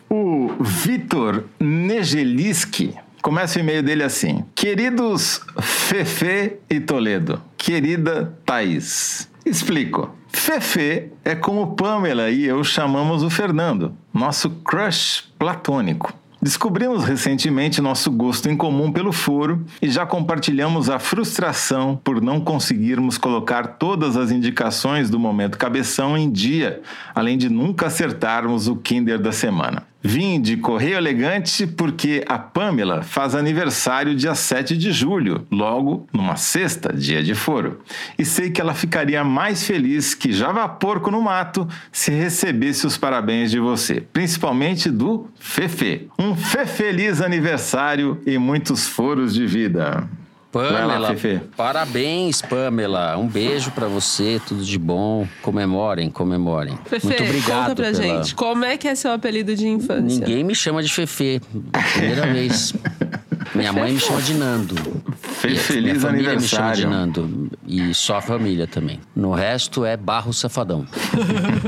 [0.08, 10.14] O Vitor Negeliski começa o e-mail dele assim: Queridos Fefe e Toledo, querida Thaís, explico.
[10.28, 16.14] Fefe é como Pamela e eu chamamos o Fernando, nosso crush platônico.
[16.40, 22.40] Descobrimos recentemente nosso gosto em comum pelo foro e já compartilhamos a frustração por não
[22.40, 26.82] conseguirmos colocar todas as indicações do momento cabeção em dia,
[27.14, 29.84] além de nunca acertarmos o Kinder da semana.
[30.02, 36.36] Vim de Correio Elegante porque a Pamela faz aniversário dia 7 de julho, logo numa
[36.36, 37.80] sexta, dia de foro.
[38.18, 42.96] E sei que ela ficaria mais feliz que Java Porco no Mato se recebesse os
[42.96, 46.08] parabéns de você, principalmente do Fefe.
[46.18, 50.08] Um fe feliz aniversário e muitos foros de vida.
[50.62, 51.14] Pamela, lá,
[51.56, 53.16] parabéns, Pamela.
[53.16, 55.26] Um beijo pra você, tudo de bom.
[55.42, 56.78] Comemorem, comemorem.
[56.86, 60.20] Fefe, Muito obrigado conta pra pela- gente, como é que é seu apelido de infância?
[60.20, 61.40] Ninguém me chama de Fefe.
[61.94, 62.74] Primeira vez.
[63.54, 64.74] Minha mãe me chama de Nando.
[65.16, 66.86] Fe E feliz minha família me chama de.
[66.86, 67.50] Nando.
[67.66, 69.00] E só a família também.
[69.14, 70.84] No resto é Barro Safadão.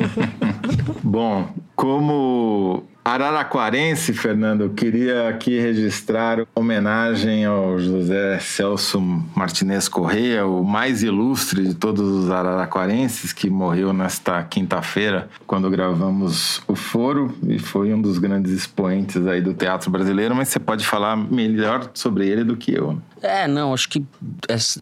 [1.02, 9.00] Bom, como araraquarense, Fernando, queria aqui registrar homenagem ao José Celso
[9.34, 16.60] Martinez Correia, o mais ilustre de todos os araraquarenses, que morreu nesta quinta-feira, quando gravamos
[16.68, 20.86] o Foro, e foi um dos grandes expoentes aí do teatro brasileiro, mas você pode
[20.86, 23.00] falar melhor sobre ele do que eu.
[23.22, 24.04] É, não, acho que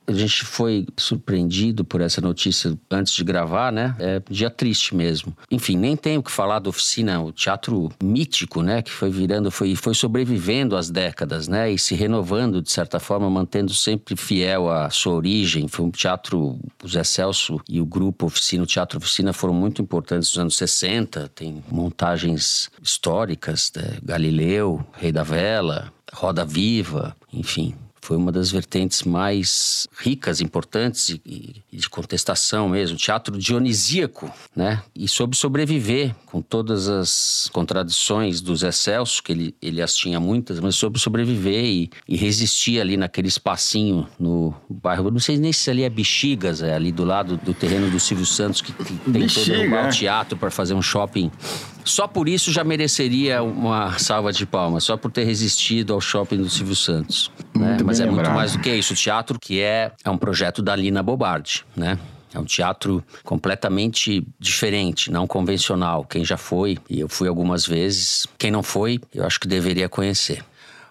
[0.07, 3.95] a gente foi surpreendido por essa notícia antes de gravar, né?
[3.99, 5.37] É dia triste mesmo.
[5.51, 8.82] Enfim, nem tenho que falar da oficina, o teatro mítico, né?
[8.82, 11.70] Que foi virando, foi, foi sobrevivendo às décadas, né?
[11.70, 15.68] E se renovando, de certa forma, mantendo sempre fiel à sua origem.
[15.68, 19.80] Foi um teatro, o Zé Celso e o grupo Oficina, o Teatro Oficina foram muito
[19.80, 21.30] importantes nos anos 60.
[21.34, 23.99] Tem montagens históricas, né?
[24.03, 27.74] Galileu, Rei da Vela, Roda Viva, enfim
[28.07, 31.20] foi uma das vertentes mais ricas, importantes e,
[31.72, 32.96] e- de contestação mesmo.
[32.96, 34.80] Teatro dionisíaco, né?
[34.94, 40.20] E soube sobreviver com todas as contradições do Zé Celso, que ele, ele as tinha
[40.20, 45.11] muitas, mas soube sobreviver e, e resistir ali naquele espacinho no bairro.
[45.11, 48.24] Não sei nem se ali é Bexigas, é ali do lado do terreno do Silvio
[48.24, 49.88] Santos, que, que tem todo Bexiga, um é.
[49.88, 51.28] teatro para fazer um shopping.
[51.87, 56.39] Só por isso já mereceria uma salva de palmas, só por ter resistido ao shopping
[56.39, 57.30] do Silvio Santos.
[57.55, 57.78] né?
[57.84, 58.93] Mas é muito mais do que isso.
[58.93, 61.97] O teatro que é, é um projeto da Lina Bobardi, né?
[62.34, 66.05] É um teatro completamente diferente, não convencional.
[66.05, 69.89] Quem já foi, e eu fui algumas vezes, quem não foi, eu acho que deveria
[69.89, 70.45] conhecer.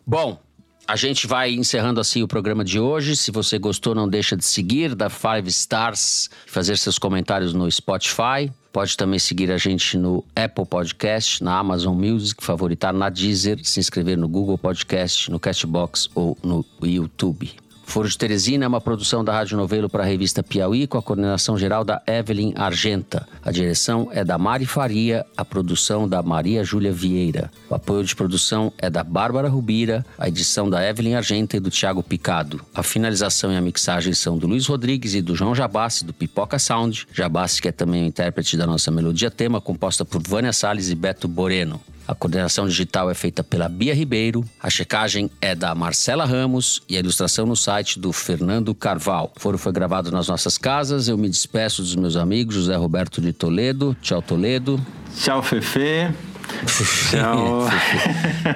[0.07, 0.39] Bom,
[0.87, 3.15] a gente vai encerrando assim o programa de hoje.
[3.15, 8.51] Se você gostou, não deixa de seguir, dar five stars, fazer seus comentários no Spotify.
[8.71, 13.79] Pode também seguir a gente no Apple Podcast, na Amazon Music, favoritar na Deezer, se
[13.79, 17.64] inscrever no Google Podcast, no Castbox ou no YouTube.
[17.85, 21.01] Foro de Teresina é uma produção da Rádio Novelo para a revista Piauí, com a
[21.01, 23.27] coordenação geral da Evelyn Argenta.
[23.43, 27.49] A direção é da Mari Faria, a produção da Maria Júlia Vieira.
[27.69, 31.69] O apoio de produção é da Bárbara Rubira, a edição da Evelyn Argenta e do
[31.69, 32.59] Tiago Picado.
[32.73, 36.59] A finalização e a mixagem são do Luiz Rodrigues e do João Jabassi, do Pipoca
[36.59, 37.07] Sound.
[37.13, 40.95] Jabassi, que é também o intérprete da nossa melodia tema, composta por Vânia Salles e
[40.95, 41.79] Beto Boreno.
[42.07, 46.95] A coordenação digital é feita pela Bia Ribeiro, a checagem é da Marcela Ramos e
[46.95, 49.33] a ilustração no site do Fernando Carval.
[49.35, 51.07] O foro foi gravado nas nossas casas.
[51.07, 53.97] Eu me despeço dos meus amigos José Roberto de Toledo.
[54.01, 54.79] Tchau, Toledo.
[55.17, 56.34] Tchau, Fefe.
[57.09, 57.67] Tchau.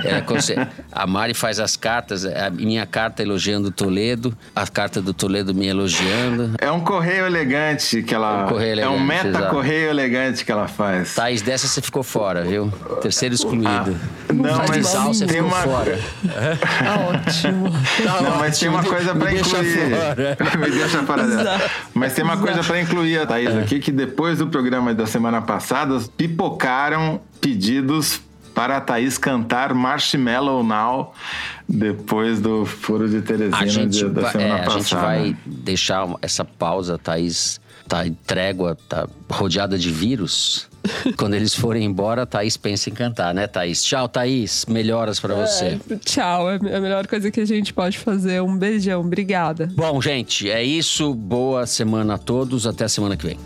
[0.05, 0.21] É,
[0.91, 5.53] a Mari faz as cartas, a minha carta elogiando o Toledo, a carta do Toledo
[5.53, 6.51] me elogiando.
[6.59, 8.41] É um correio elegante que ela.
[8.41, 9.49] É um correio é um elegante, meta exato.
[9.55, 11.15] correio elegante que ela faz.
[11.15, 12.69] Thaís, dessa você ficou fora, viu?
[13.01, 13.67] Terceiro excluído.
[13.69, 15.99] Ah, não, mas Sal, você tem ficou uma- fora.
[16.79, 17.65] Tá ótimo.
[18.23, 19.89] Não, mas tem uma coisa me pra deixa incluir.
[19.95, 20.37] fora.
[20.57, 21.61] Me deixa fora dela.
[21.93, 23.59] Mas tem uma coisa pra incluir, Thaís, É.
[23.59, 28.21] aqui, que depois do programa da semana passada, pipocaram pedidos
[28.53, 31.13] para a Thaís cantar Marshmallow Now
[31.67, 34.79] depois do Foro de Teresina A gente, de- da semana é, a passada.
[34.81, 40.67] gente vai deixar essa pausa, Thaís tá em trégua, tá rodeada de vírus.
[41.17, 43.83] Quando eles forem embora, a Thaís pensa em cantar, né, Thaís?
[43.83, 44.65] Tchau, Thaís.
[44.67, 45.79] Melhoras pra você.
[46.05, 48.41] Tchau, é a melhor coisa que a gente pode fazer.
[48.43, 49.71] Um beijão, obrigada.
[49.75, 51.13] Bom, gente, é isso.
[51.15, 52.67] Boa semana a todos.
[52.67, 53.37] Até a semana que vem.